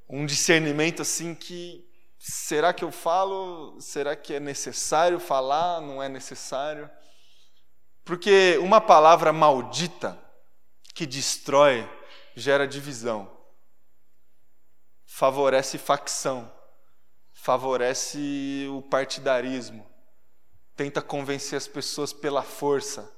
Um 0.08 0.26
discernimento 0.26 1.02
assim 1.02 1.36
que 1.36 1.88
será 2.17 2.73
que 2.73 2.84
eu 2.84 2.91
falo? 2.91 3.80
Será 3.82 4.15
que 4.15 4.34
é 4.34 4.39
necessário 4.39 5.19
falar? 5.19 5.82
Não 5.82 6.02
é 6.02 6.08
necessário? 6.08 6.89
Porque 8.04 8.58
uma 8.62 8.82
palavra 8.82 9.32
maldita 9.32 10.20
que 10.94 11.06
destrói 11.06 11.89
gera 12.36 12.68
divisão, 12.68 13.32
favorece 15.06 15.78
facção, 15.78 16.52
favorece 17.32 18.68
o 18.72 18.82
partidarismo, 18.82 19.86
tenta 20.76 21.02
convencer 21.02 21.58
as 21.58 21.68
pessoas 21.68 22.12
pela 22.12 22.42
força. 22.42 23.10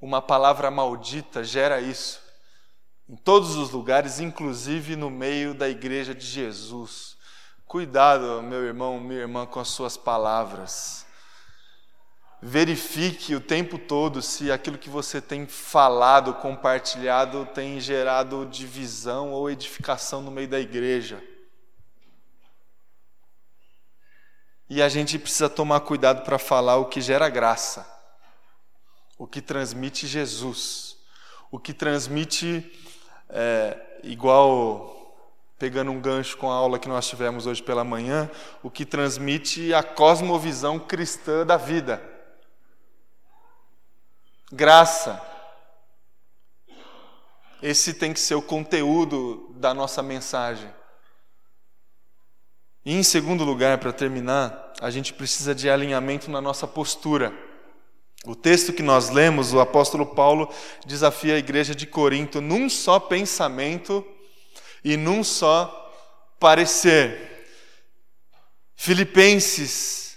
Uma 0.00 0.22
palavra 0.22 0.70
maldita 0.70 1.42
gera 1.42 1.80
isso. 1.80 2.22
Em 3.08 3.16
todos 3.16 3.56
os 3.56 3.70
lugares, 3.70 4.20
inclusive 4.20 4.94
no 4.94 5.10
meio 5.10 5.54
da 5.54 5.68
igreja 5.68 6.14
de 6.14 6.26
Jesus. 6.26 7.16
Cuidado, 7.64 8.42
meu 8.42 8.64
irmão, 8.64 9.00
minha 9.00 9.20
irmã, 9.20 9.46
com 9.46 9.58
as 9.58 9.68
suas 9.68 9.96
palavras. 9.96 11.07
Verifique 12.40 13.34
o 13.34 13.40
tempo 13.40 13.76
todo 13.76 14.22
se 14.22 14.52
aquilo 14.52 14.78
que 14.78 14.88
você 14.88 15.20
tem 15.20 15.44
falado, 15.44 16.34
compartilhado, 16.34 17.44
tem 17.46 17.80
gerado 17.80 18.46
divisão 18.46 19.32
ou 19.32 19.50
edificação 19.50 20.22
no 20.22 20.30
meio 20.30 20.46
da 20.46 20.60
igreja. 20.60 21.20
E 24.70 24.80
a 24.80 24.88
gente 24.88 25.18
precisa 25.18 25.48
tomar 25.48 25.80
cuidado 25.80 26.22
para 26.22 26.38
falar 26.38 26.76
o 26.76 26.84
que 26.84 27.00
gera 27.00 27.28
graça, 27.28 27.84
o 29.18 29.26
que 29.26 29.40
transmite 29.40 30.06
Jesus, 30.06 30.96
o 31.50 31.58
que 31.58 31.72
transmite, 31.72 32.72
é, 33.30 33.98
igual 34.04 34.94
pegando 35.58 35.90
um 35.90 36.00
gancho 36.00 36.36
com 36.36 36.48
a 36.48 36.54
aula 36.54 36.78
que 36.78 36.88
nós 36.88 37.08
tivemos 37.08 37.46
hoje 37.48 37.60
pela 37.60 37.82
manhã, 37.82 38.30
o 38.62 38.70
que 38.70 38.84
transmite 38.86 39.74
a 39.74 39.82
cosmovisão 39.82 40.78
cristã 40.78 41.44
da 41.44 41.56
vida 41.56 42.16
graça. 44.52 45.20
Esse 47.62 47.94
tem 47.94 48.12
que 48.12 48.20
ser 48.20 48.34
o 48.34 48.42
conteúdo 48.42 49.52
da 49.56 49.74
nossa 49.74 50.02
mensagem. 50.02 50.72
E 52.84 52.94
em 52.94 53.02
segundo 53.02 53.44
lugar, 53.44 53.78
para 53.78 53.92
terminar, 53.92 54.72
a 54.80 54.90
gente 54.90 55.12
precisa 55.12 55.54
de 55.54 55.68
alinhamento 55.68 56.30
na 56.30 56.40
nossa 56.40 56.66
postura. 56.66 57.32
O 58.24 58.34
texto 58.34 58.72
que 58.72 58.82
nós 58.82 59.10
lemos, 59.10 59.52
o 59.52 59.60
apóstolo 59.60 60.06
Paulo 60.06 60.52
desafia 60.86 61.34
a 61.34 61.38
igreja 61.38 61.74
de 61.74 61.86
Corinto 61.86 62.40
num 62.40 62.68
só 62.68 62.98
pensamento 62.98 64.06
e 64.82 64.96
num 64.96 65.22
só 65.22 65.92
parecer. 66.38 67.46
Filipenses, 68.74 70.16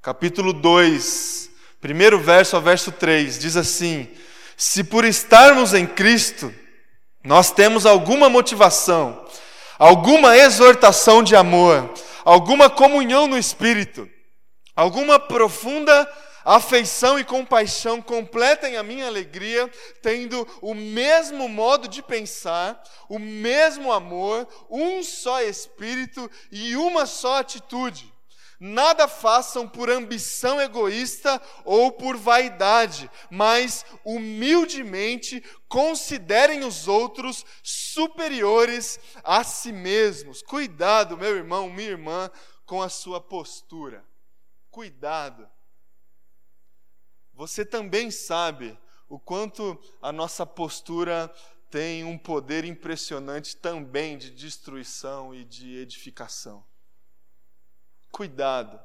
capítulo 0.00 0.52
2, 0.52 1.47
Primeiro 1.80 2.18
verso 2.18 2.56
ao 2.56 2.62
verso 2.62 2.90
3 2.90 3.38
diz 3.38 3.56
assim: 3.56 4.08
Se 4.56 4.82
por 4.82 5.04
estarmos 5.04 5.74
em 5.74 5.86
Cristo, 5.86 6.52
nós 7.24 7.52
temos 7.52 7.86
alguma 7.86 8.28
motivação, 8.28 9.24
alguma 9.78 10.36
exortação 10.36 11.22
de 11.22 11.36
amor, 11.36 11.92
alguma 12.24 12.68
comunhão 12.68 13.28
no 13.28 13.38
Espírito, 13.38 14.08
alguma 14.74 15.20
profunda 15.20 16.08
afeição 16.44 17.18
e 17.18 17.24
compaixão 17.24 18.00
completem 18.00 18.76
a 18.76 18.82
minha 18.82 19.06
alegria, 19.06 19.70
tendo 20.02 20.48
o 20.62 20.74
mesmo 20.74 21.48
modo 21.48 21.86
de 21.86 22.02
pensar, 22.02 22.82
o 23.08 23.18
mesmo 23.18 23.92
amor, 23.92 24.48
um 24.70 25.02
só 25.02 25.42
Espírito 25.42 26.28
e 26.50 26.74
uma 26.74 27.06
só 27.06 27.38
atitude. 27.38 28.12
Nada 28.60 29.06
façam 29.06 29.68
por 29.68 29.88
ambição 29.88 30.60
egoísta 30.60 31.40
ou 31.64 31.92
por 31.92 32.16
vaidade, 32.16 33.08
mas 33.30 33.86
humildemente 34.04 35.44
considerem 35.68 36.64
os 36.64 36.88
outros 36.88 37.46
superiores 37.62 38.98
a 39.22 39.44
si 39.44 39.70
mesmos. 39.70 40.42
Cuidado, 40.42 41.16
meu 41.16 41.36
irmão, 41.36 41.70
minha 41.70 41.90
irmã, 41.90 42.28
com 42.66 42.82
a 42.82 42.88
sua 42.88 43.20
postura. 43.20 44.04
Cuidado. 44.70 45.48
Você 47.32 47.64
também 47.64 48.10
sabe 48.10 48.76
o 49.08 49.20
quanto 49.20 49.80
a 50.02 50.10
nossa 50.10 50.44
postura 50.44 51.32
tem 51.70 52.02
um 52.02 52.18
poder 52.18 52.64
impressionante 52.64 53.56
também 53.56 54.18
de 54.18 54.30
destruição 54.30 55.32
e 55.32 55.44
de 55.44 55.76
edificação. 55.76 56.64
Cuidado. 58.10 58.78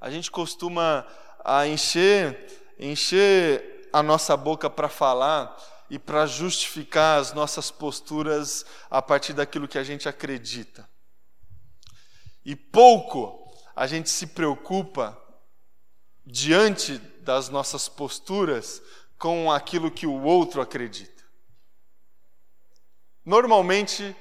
A 0.00 0.10
gente 0.10 0.30
costuma 0.30 1.06
a 1.44 1.66
encher, 1.66 2.74
encher 2.78 3.88
a 3.92 4.02
nossa 4.02 4.36
boca 4.36 4.70
para 4.70 4.88
falar 4.88 5.56
e 5.90 5.98
para 5.98 6.26
justificar 6.26 7.20
as 7.20 7.32
nossas 7.32 7.70
posturas 7.70 8.64
a 8.90 9.02
partir 9.02 9.32
daquilo 9.32 9.68
que 9.68 9.78
a 9.78 9.84
gente 9.84 10.08
acredita. 10.08 10.88
E 12.44 12.54
pouco 12.54 13.52
a 13.74 13.86
gente 13.86 14.08
se 14.08 14.28
preocupa 14.28 15.18
diante 16.24 16.98
das 17.22 17.48
nossas 17.48 17.88
posturas 17.88 18.80
com 19.18 19.50
aquilo 19.52 19.90
que 19.90 20.06
o 20.06 20.22
outro 20.22 20.60
acredita. 20.60 21.20
Normalmente, 23.24 24.16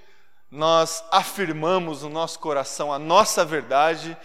nós 0.52 1.04
afirmamos 1.12 2.02
no 2.02 2.10
nosso 2.10 2.40
coração 2.40 2.92
a 2.92 2.98
nossa 2.98 3.46
verdade 3.46 4.18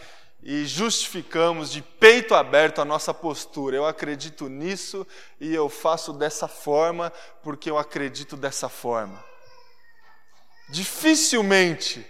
e 0.43 0.65
justificamos 0.67 1.71
de 1.71 1.83
peito 1.83 2.35
aberto 2.35 2.81
a 2.81 2.85
nossa 2.85 3.13
postura. 3.13 3.77
Eu 3.77 3.87
acredito 3.87 4.49
nisso 4.49 5.07
e 5.41 5.55
eu 5.55 5.69
faço 5.69 6.13
dessa 6.13 6.49
forma 6.49 7.13
porque 7.43 7.71
eu 7.71 7.79
acredito 7.79 8.37
dessa 8.37 8.69
forma. 8.69 9.23
Dificilmente 10.69 12.07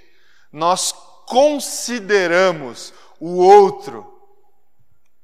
nós 0.53 0.93
consideramos 1.27 2.93
o 3.19 3.37
outro 3.37 4.15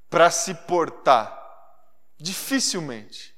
para 0.09 0.31
se 0.31 0.55
portar. 0.55 1.39
Dificilmente. 2.19 3.35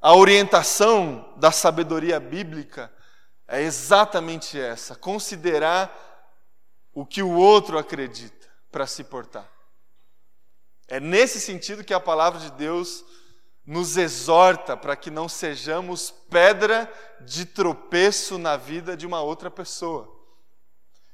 A 0.00 0.14
orientação 0.14 1.34
da 1.36 1.50
sabedoria 1.50 2.20
bíblica 2.20 2.92
é 3.48 3.62
exatamente 3.62 4.60
essa: 4.60 4.94
considerar 4.94 5.90
o 6.92 7.06
que 7.06 7.22
o 7.22 7.32
outro 7.32 7.78
acredita 7.78 8.48
para 8.70 8.86
se 8.86 9.02
portar. 9.02 9.48
É 10.86 11.00
nesse 11.00 11.40
sentido 11.40 11.82
que 11.82 11.94
a 11.94 12.00
palavra 12.00 12.38
de 12.38 12.50
Deus 12.52 13.04
nos 13.64 13.96
exorta 13.96 14.76
para 14.76 14.96
que 14.96 15.10
não 15.10 15.28
sejamos 15.28 16.10
pedra 16.10 16.90
de 17.20 17.44
tropeço 17.44 18.38
na 18.38 18.56
vida 18.56 18.96
de 18.96 19.06
uma 19.06 19.20
outra 19.20 19.50
pessoa. 19.50 20.16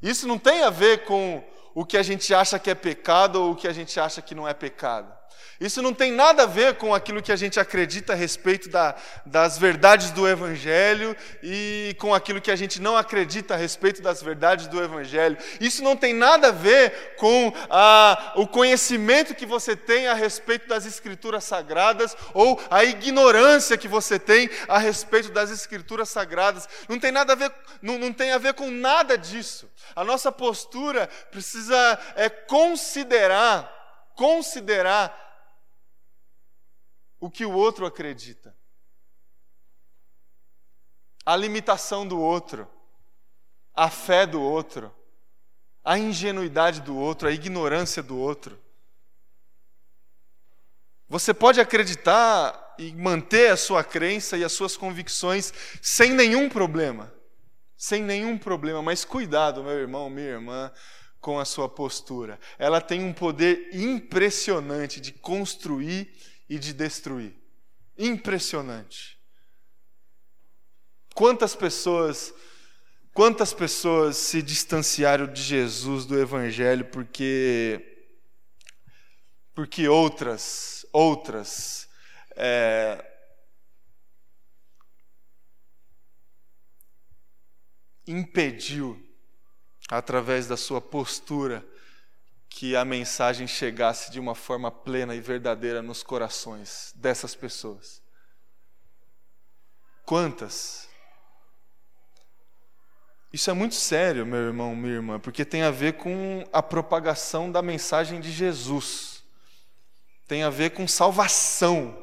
Isso 0.01 0.29
não 0.29 0.39
tem 0.39 0.63
a 0.63 0.71
ver 0.71 1.05
com 1.05 1.43
o 1.75 1.85
que 1.85 1.97
a 1.97 2.03
gente 2.03 2.33
acha 2.33 2.59
que 2.59 2.71
é 2.71 2.75
pecado 2.75 3.43
ou 3.43 3.53
o 3.53 3.57
que 3.57 3.67
a 3.67 3.73
gente 3.73 3.99
acha 3.99 4.23
que 4.23 4.35
não 4.35 4.47
é 4.47 4.55
pecado. 4.55 5.13
Isso 5.61 5.81
não 5.81 5.95
tem 5.95 6.11
nada 6.11 6.43
a 6.43 6.47
ver 6.47 6.75
com 6.75 6.93
aquilo 6.93 7.23
que 7.23 7.31
a 7.31 7.37
gente 7.37 7.61
acredita 7.61 8.13
a 8.13 8.17
respeito 8.17 8.69
da, 8.69 8.95
das 9.25 9.57
verdades 9.57 10.11
do 10.11 10.29
Evangelho 10.29 11.17
e 11.43 11.95
com 11.99 12.13
aquilo 12.13 12.41
que 12.41 12.51
a 12.51 12.57
gente 12.57 12.83
não 12.83 12.97
acredita 12.97 13.55
a 13.55 13.57
respeito 13.57 14.03
das 14.03 14.21
verdades 14.21 14.67
do 14.67 14.83
Evangelho. 14.83 15.39
Isso 15.61 15.83
não 15.83 15.97
tem 15.97 16.13
nada 16.13 16.49
a 16.49 16.53
ver 16.53 17.15
com 17.17 17.53
a, 17.71 18.33
o 18.37 18.49
conhecimento 18.49 19.35
que 19.35 19.47
você 19.47 19.77
tem 19.77 20.09
a 20.09 20.15
respeito 20.15 20.69
das 20.69 20.87
Escrituras 20.87 21.45
Sagradas 21.45 22.17
ou 22.33 22.61
a 22.69 22.83
ignorância 22.85 23.79
que 23.79 23.87
você 23.87 24.19
tem 24.19 24.51
a 24.67 24.79
respeito 24.79 25.31
das 25.31 25.51
Escrituras 25.51 26.09
Sagradas. 26.09 26.69
Não 26.89 26.99
tem 26.99 27.13
nada 27.13 27.33
a 27.33 27.37
ver, 27.37 27.53
não, 27.81 27.97
não 27.97 28.13
tem 28.13 28.33
a 28.33 28.39
ver 28.39 28.55
com 28.55 28.71
nada 28.71 29.17
disso. 29.17 29.71
A 29.95 30.03
nossa 30.03 30.33
postura 30.33 31.09
precisa 31.31 31.99
é, 32.17 32.29
considerar, 32.29 33.74
considerar 34.15 35.21
o 37.21 37.31
que 37.31 37.45
o 37.45 37.53
outro 37.53 37.87
acredita, 37.87 38.55
a 41.25 41.37
limitação 41.37 42.07
do 42.07 42.21
outro, 42.21 42.69
a 43.75 43.89
fé 43.89 44.27
do 44.27 44.41
outro, 44.43 44.95
a 45.83 45.99
ingenuidade 45.99 46.81
do 46.81 46.97
outro, 46.97 47.29
a 47.29 47.33
ignorância 47.33 48.03
do 48.03 48.19
outro. 48.19 48.63
Você 51.09 51.35
pode 51.35 51.61
acreditar 51.61 52.75
e 52.79 52.93
manter 52.93 53.51
a 53.51 53.57
sua 53.57 53.85
crença 53.85 54.37
e 54.37 54.45
as 54.45 54.53
suas 54.53 54.77
convicções 54.77 55.53
sem 55.81 56.13
nenhum 56.13 56.49
problema. 56.49 57.13
Sem 57.77 58.03
nenhum 58.03 58.39
problema, 58.39 58.81
mas 58.81 59.05
cuidado, 59.05 59.63
meu 59.63 59.73
irmão, 59.73 60.09
minha 60.09 60.29
irmã, 60.29 60.73
com 61.25 61.41
a 61.41 61.47
sua 61.47 61.71
postura. 61.71 62.39
Ela 62.59 62.83
tem 62.83 63.03
um 63.03 63.11
poder 63.11 63.71
impressionante 63.73 65.01
de 65.01 65.11
construir 65.11 66.15
e 66.47 66.59
de 66.59 66.75
destruir. 66.75 67.35
Impressionante. 67.97 69.19
Quantas 71.15 71.57
pessoas 71.57 72.35
quantas 73.15 73.55
pessoas 73.55 74.19
se 74.19 74.43
distanciaram 74.43 75.33
de 75.33 75.41
Jesus, 75.41 76.05
do 76.05 76.21
evangelho 76.21 76.85
porque 76.85 78.07
porque 79.55 79.89
outras 79.89 80.85
outras 80.93 81.89
é, 82.37 83.03
impediu 88.07 89.04
através 89.89 90.47
da 90.47 90.57
sua 90.57 90.81
postura 90.81 91.65
que 92.49 92.77
a 92.77 92.85
mensagem 92.85 93.47
chegasse 93.47 94.11
de 94.11 94.21
uma 94.21 94.35
forma 94.35 94.71
plena 94.71 95.15
e 95.15 95.21
verdadeira 95.21 95.83
nos 95.83 96.03
corações 96.03 96.93
dessas 96.95 97.35
pessoas. 97.35 98.01
Quantas? 100.05 100.89
Isso 103.33 103.51
é 103.51 103.53
muito 103.53 103.75
sério, 103.75 104.25
meu 104.25 104.39
irmão, 104.39 104.77
minha 104.77 104.95
irmã, 104.95 105.19
porque 105.19 105.45
tem 105.45 105.63
a 105.63 105.71
ver 105.73 105.95
com 105.95 106.45
a 106.53 106.63
propagação 106.63 107.51
da 107.51 107.61
mensagem 107.61 108.21
de 108.21 108.31
Jesus, 108.31 109.25
tem 110.29 110.45
a 110.45 110.51
ver 110.51 110.71
com 110.71 110.87
salvação, 110.87 112.01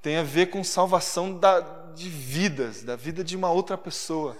tem 0.00 0.18
a 0.18 0.22
ver 0.22 0.46
com 0.46 0.62
salvação 0.62 1.36
da, 1.36 1.58
de 1.96 2.08
vidas, 2.08 2.84
da 2.84 2.94
vida 2.94 3.24
de 3.24 3.36
uma 3.36 3.50
outra 3.50 3.76
pessoa. 3.76 4.36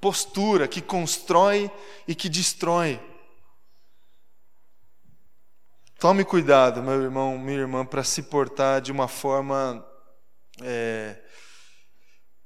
Postura 0.00 0.66
que 0.66 0.80
constrói 0.80 1.70
e 2.08 2.14
que 2.14 2.28
destrói. 2.28 2.98
Tome 5.98 6.24
cuidado, 6.24 6.82
meu 6.82 7.02
irmão, 7.02 7.38
minha 7.38 7.58
irmã, 7.58 7.84
para 7.84 8.02
se 8.02 8.22
portar 8.22 8.80
de 8.80 8.90
uma 8.90 9.06
forma 9.06 9.86
é, 10.62 11.22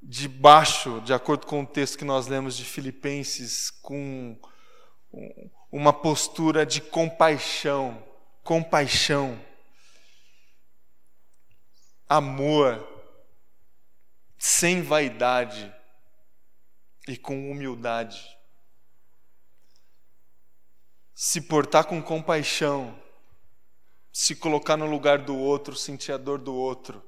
de 0.03 0.27
baixo, 0.27 1.01
de 1.03 1.15
acordo 1.15 1.47
com 1.47 1.63
o 1.63 1.67
texto 1.67 1.97
que 1.97 2.05
nós 2.05 2.27
lemos 2.27 2.57
de 2.57 2.65
Filipenses, 2.65 3.71
com 3.71 4.37
uma 5.71 5.93
postura 5.93 6.67
de 6.67 6.81
compaixão, 6.81 8.05
compaixão, 8.43 9.41
amor, 12.09 12.85
sem 14.37 14.83
vaidade 14.83 15.73
e 17.09 17.17
com 17.17 17.51
humildade. 17.51 18.39
Se 21.15 21.41
portar 21.41 21.85
com 21.85 22.03
compaixão, 22.03 22.99
se 24.13 24.35
colocar 24.35 24.77
no 24.77 24.87
lugar 24.87 25.19
do 25.19 25.37
outro, 25.37 25.77
sentir 25.77 26.13
a 26.13 26.17
dor 26.17 26.39
do 26.39 26.55
outro. 26.55 27.03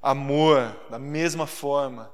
Amor, 0.00 0.76
da 0.90 0.98
mesma 0.98 1.46
forma. 1.46 2.12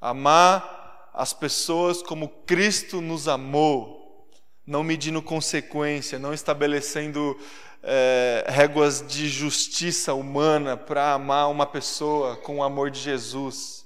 Amar 0.00 1.10
as 1.12 1.32
pessoas 1.32 2.02
como 2.02 2.28
Cristo 2.28 3.00
nos 3.00 3.28
amou, 3.28 4.28
não 4.66 4.82
medindo 4.82 5.22
consequência, 5.22 6.18
não 6.18 6.34
estabelecendo 6.34 7.38
é, 7.82 8.44
réguas 8.48 9.06
de 9.06 9.28
justiça 9.28 10.14
humana 10.14 10.76
para 10.76 11.12
amar 11.12 11.50
uma 11.50 11.66
pessoa 11.66 12.36
com 12.36 12.58
o 12.58 12.62
amor 12.62 12.90
de 12.90 12.98
Jesus. 12.98 13.83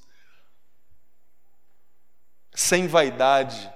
Sem 2.59 2.89
vaidade, 2.89 3.73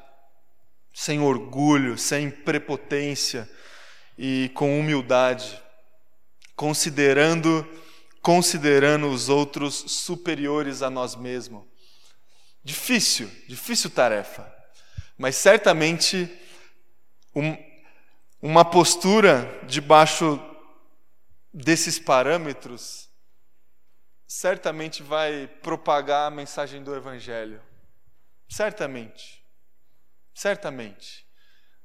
sem 0.92 1.20
orgulho, 1.20 1.96
sem 1.96 2.28
prepotência 2.28 3.48
e 4.18 4.50
com 4.56 4.76
humildade, 4.76 5.62
considerando 6.56 7.64
considerando 8.20 9.08
os 9.08 9.28
outros 9.28 9.72
superiores 9.74 10.82
a 10.82 10.90
nós 10.90 11.14
mesmos. 11.14 11.62
Difícil, 12.64 13.30
difícil 13.46 13.88
tarefa, 13.88 14.52
mas 15.16 15.36
certamente 15.36 16.28
um, 17.36 17.56
uma 18.42 18.64
postura 18.64 19.60
debaixo 19.62 20.40
desses 21.54 22.00
parâmetros 22.00 23.08
certamente 24.26 25.04
vai 25.04 25.46
propagar 25.62 26.26
a 26.26 26.34
mensagem 26.34 26.82
do 26.82 26.96
Evangelho. 26.96 27.62
Certamente. 28.52 29.42
Certamente. 30.34 31.26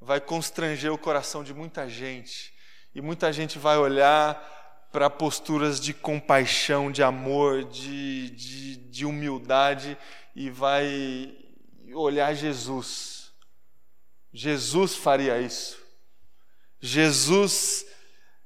Vai 0.01 0.20
constranger 0.20 0.91
o 0.91 0.97
coração 0.97 1.41
de 1.41 1.53
muita 1.53 1.88
gente. 1.88 2.53
E 2.93 2.99
muita 2.99 3.32
gente 3.32 3.57
vai 3.57 3.78
olhar 3.78 4.89
para 4.91 5.09
posturas 5.09 5.80
de 5.80 5.93
compaixão, 5.93 6.91
de 6.91 7.01
amor, 7.01 7.63
de, 7.63 8.32
de, 8.32 8.76
de 8.76 9.05
humildade 9.05 9.97
e 10.36 10.49
vai 10.49 11.38
olhar 11.93 12.34
Jesus. 12.34 13.32
Jesus 14.34 14.93
faria 14.93 15.39
isso. 15.39 15.82
Jesus 16.82 17.86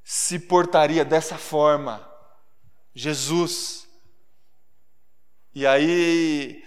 se 0.03 0.37
portaria 0.37 1.03
dessa 1.03 1.39
forma. 1.39 2.07
Jesus. 2.93 3.87
E 5.55 5.65
aí 5.65 6.63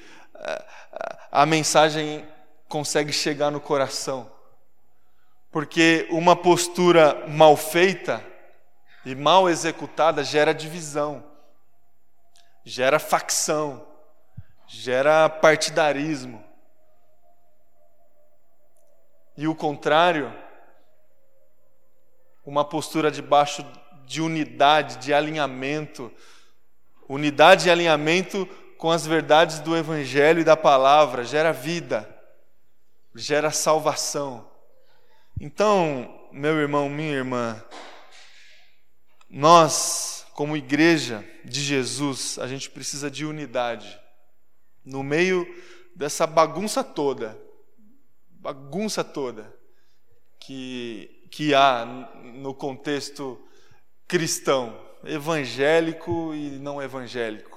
a 1.35 1.45
mensagem 1.45 2.25
consegue 2.69 3.13
chegar 3.13 3.51
no 3.51 3.61
coração. 3.61 4.31
Porque 5.51 6.07
uma 6.09 6.37
postura 6.37 7.27
mal 7.27 7.57
feita 7.57 8.25
e 9.05 9.17
mal 9.17 9.51
executada 9.51 10.23
gera 10.23 10.55
divisão, 10.55 11.25
gera 12.65 13.01
facção, 13.01 13.85
gera 14.69 15.29
partidarismo. 15.29 16.43
E 19.37 19.49
o 19.49 19.57
contrário, 19.57 20.33
uma 22.47 22.65
postura 22.65 23.11
debaixo 23.11 23.67
de 24.07 24.23
unidade, 24.23 24.99
de 24.99 25.13
alinhamento, 25.13 26.13
unidade 27.09 27.67
e 27.67 27.73
alinhamento 27.73 28.49
com 28.79 28.91
as 28.91 29.07
verdades 29.07 29.61
do 29.61 29.77
Evangelho 29.77 30.41
e 30.41 30.45
da 30.45 30.57
palavra, 30.57 31.25
gera 31.25 31.53
vida, 31.53 32.09
gera 33.15 33.51
salvação. 33.51 34.51
Então, 35.41 36.29
meu 36.33 36.57
irmão, 36.57 36.89
minha 36.89 37.13
irmã, 37.13 37.63
nós, 39.29 40.27
como 40.33 40.57
igreja 40.57 41.25
de 41.45 41.61
Jesus, 41.61 42.39
a 42.39 42.47
gente 42.47 42.71
precisa 42.71 43.11
de 43.11 43.25
unidade. 43.25 44.01
No 44.85 45.03
meio 45.03 45.47
dessa 45.95 46.27
bagunça 46.27 46.85
toda, 46.85 47.41
bagunça 48.29 49.03
toda 49.03 49.55
que, 50.39 51.29
que 51.31 51.55
há 51.55 51.85
no 52.35 52.55
contexto 52.55 53.41
cristão, 54.07 54.79
evangélico 55.05 56.35
e 56.35 56.51
não 56.59 56.83
evangélico. 56.83 57.54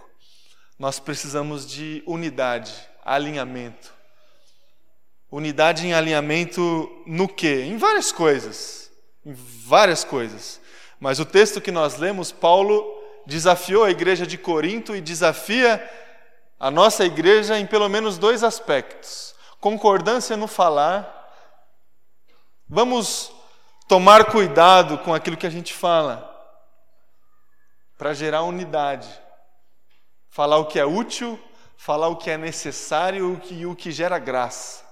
Nós 0.77 0.99
precisamos 0.99 1.65
de 1.65 2.03
unidade, 2.05 2.71
alinhamento. 3.03 3.91
Unidade 5.31 5.87
em 5.87 5.93
alinhamento 5.93 7.03
no 7.05 7.27
quê? 7.27 7.63
Em 7.63 7.77
várias 7.77 8.11
coisas. 8.11 8.91
Em 9.25 9.33
várias 9.33 10.03
coisas. 10.03 10.61
Mas 10.99 11.19
o 11.19 11.25
texto 11.25 11.59
que 11.59 11.71
nós 11.71 11.97
lemos, 11.97 12.31
Paulo 12.31 12.85
desafiou 13.25 13.83
a 13.83 13.89
igreja 13.89 14.25
de 14.25 14.37
Corinto 14.37 14.95
e 14.95 15.01
desafia 15.01 15.83
a 16.59 16.69
nossa 16.69 17.03
igreja 17.03 17.57
em 17.57 17.65
pelo 17.65 17.89
menos 17.89 18.19
dois 18.19 18.43
aspectos: 18.43 19.33
concordância 19.59 20.37
no 20.37 20.47
falar. 20.47 21.15
Vamos 22.69 23.31
tomar 23.87 24.25
cuidado 24.25 24.99
com 24.99 25.13
aquilo 25.13 25.37
que 25.37 25.47
a 25.47 25.49
gente 25.51 25.73
fala, 25.73 26.29
para 27.97 28.13
gerar 28.13 28.43
unidade 28.43 29.26
falar 30.29 30.57
o 30.57 30.65
que 30.65 30.79
é 30.79 30.85
útil, 30.85 31.39
falar 31.77 32.07
o 32.07 32.15
que 32.15 32.29
é 32.29 32.37
necessário 32.37 33.41
e 33.49 33.65
o 33.65 33.75
que 33.75 33.91
gera 33.91 34.19
graça. 34.19 34.85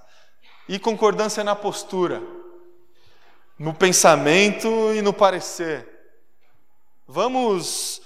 E 0.68 0.78
concordância 0.78 1.44
na 1.44 1.54
postura, 1.54 2.22
no 3.58 3.72
pensamento 3.72 4.68
e 4.92 5.02
no 5.02 5.12
parecer. 5.12 5.88
Vamos 7.06 8.02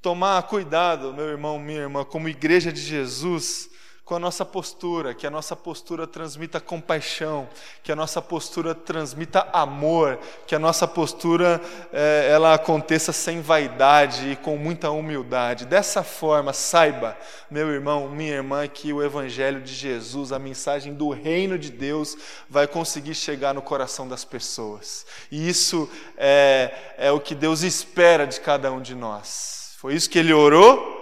tomar 0.00 0.42
cuidado, 0.44 1.12
meu 1.12 1.26
irmão, 1.26 1.58
minha 1.58 1.80
irmã, 1.80 2.04
como 2.04 2.28
igreja 2.28 2.72
de 2.72 2.80
Jesus, 2.80 3.68
com 4.06 4.14
a 4.14 4.20
nossa 4.20 4.44
postura, 4.44 5.12
que 5.12 5.26
a 5.26 5.30
nossa 5.30 5.56
postura 5.56 6.06
transmita 6.06 6.60
compaixão, 6.60 7.48
que 7.82 7.90
a 7.90 7.96
nossa 7.96 8.22
postura 8.22 8.72
transmita 8.72 9.48
amor, 9.52 10.20
que 10.46 10.54
a 10.54 10.60
nossa 10.60 10.86
postura 10.86 11.60
é, 11.92 12.28
ela 12.30 12.54
aconteça 12.54 13.12
sem 13.12 13.40
vaidade 13.40 14.30
e 14.30 14.36
com 14.36 14.56
muita 14.56 14.92
humildade. 14.92 15.66
Dessa 15.66 16.04
forma, 16.04 16.52
saiba, 16.52 17.18
meu 17.50 17.68
irmão, 17.68 18.08
minha 18.08 18.34
irmã, 18.34 18.68
que 18.68 18.92
o 18.92 19.02
Evangelho 19.02 19.60
de 19.60 19.74
Jesus, 19.74 20.30
a 20.30 20.38
mensagem 20.38 20.94
do 20.94 21.10
reino 21.10 21.58
de 21.58 21.72
Deus, 21.72 22.16
vai 22.48 22.68
conseguir 22.68 23.16
chegar 23.16 23.52
no 23.52 23.60
coração 23.60 24.06
das 24.06 24.24
pessoas. 24.24 25.04
E 25.32 25.48
isso 25.48 25.90
é, 26.16 26.94
é 26.96 27.10
o 27.10 27.18
que 27.18 27.34
Deus 27.34 27.62
espera 27.62 28.24
de 28.24 28.40
cada 28.40 28.70
um 28.70 28.80
de 28.80 28.94
nós. 28.94 29.74
Foi 29.78 29.96
isso 29.96 30.08
que 30.08 30.20
ele 30.20 30.32
orou 30.32 30.95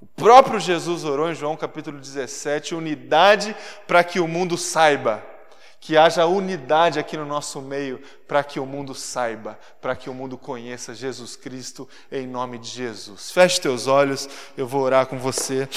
o 0.00 0.06
próprio 0.06 0.58
Jesus 0.58 1.04
orou 1.04 1.30
em 1.30 1.34
João 1.34 1.56
capítulo 1.56 1.98
17, 2.00 2.74
unidade 2.74 3.54
para 3.86 4.02
que 4.02 4.18
o 4.18 4.26
mundo 4.26 4.56
saiba. 4.56 5.22
Que 5.78 5.96
haja 5.96 6.26
unidade 6.26 6.98
aqui 6.98 7.16
no 7.16 7.24
nosso 7.24 7.60
meio 7.60 8.00
para 8.28 8.44
que 8.44 8.60
o 8.60 8.66
mundo 8.66 8.94
saiba, 8.94 9.58
para 9.80 9.96
que 9.96 10.10
o 10.10 10.14
mundo 10.14 10.36
conheça 10.36 10.94
Jesus 10.94 11.36
Cristo 11.36 11.88
em 12.12 12.26
nome 12.26 12.58
de 12.58 12.68
Jesus. 12.68 13.30
Feche 13.30 13.60
teus 13.60 13.86
olhos, 13.86 14.28
eu 14.56 14.66
vou 14.66 14.82
orar 14.82 15.06
com 15.06 15.18
você. 15.18 15.68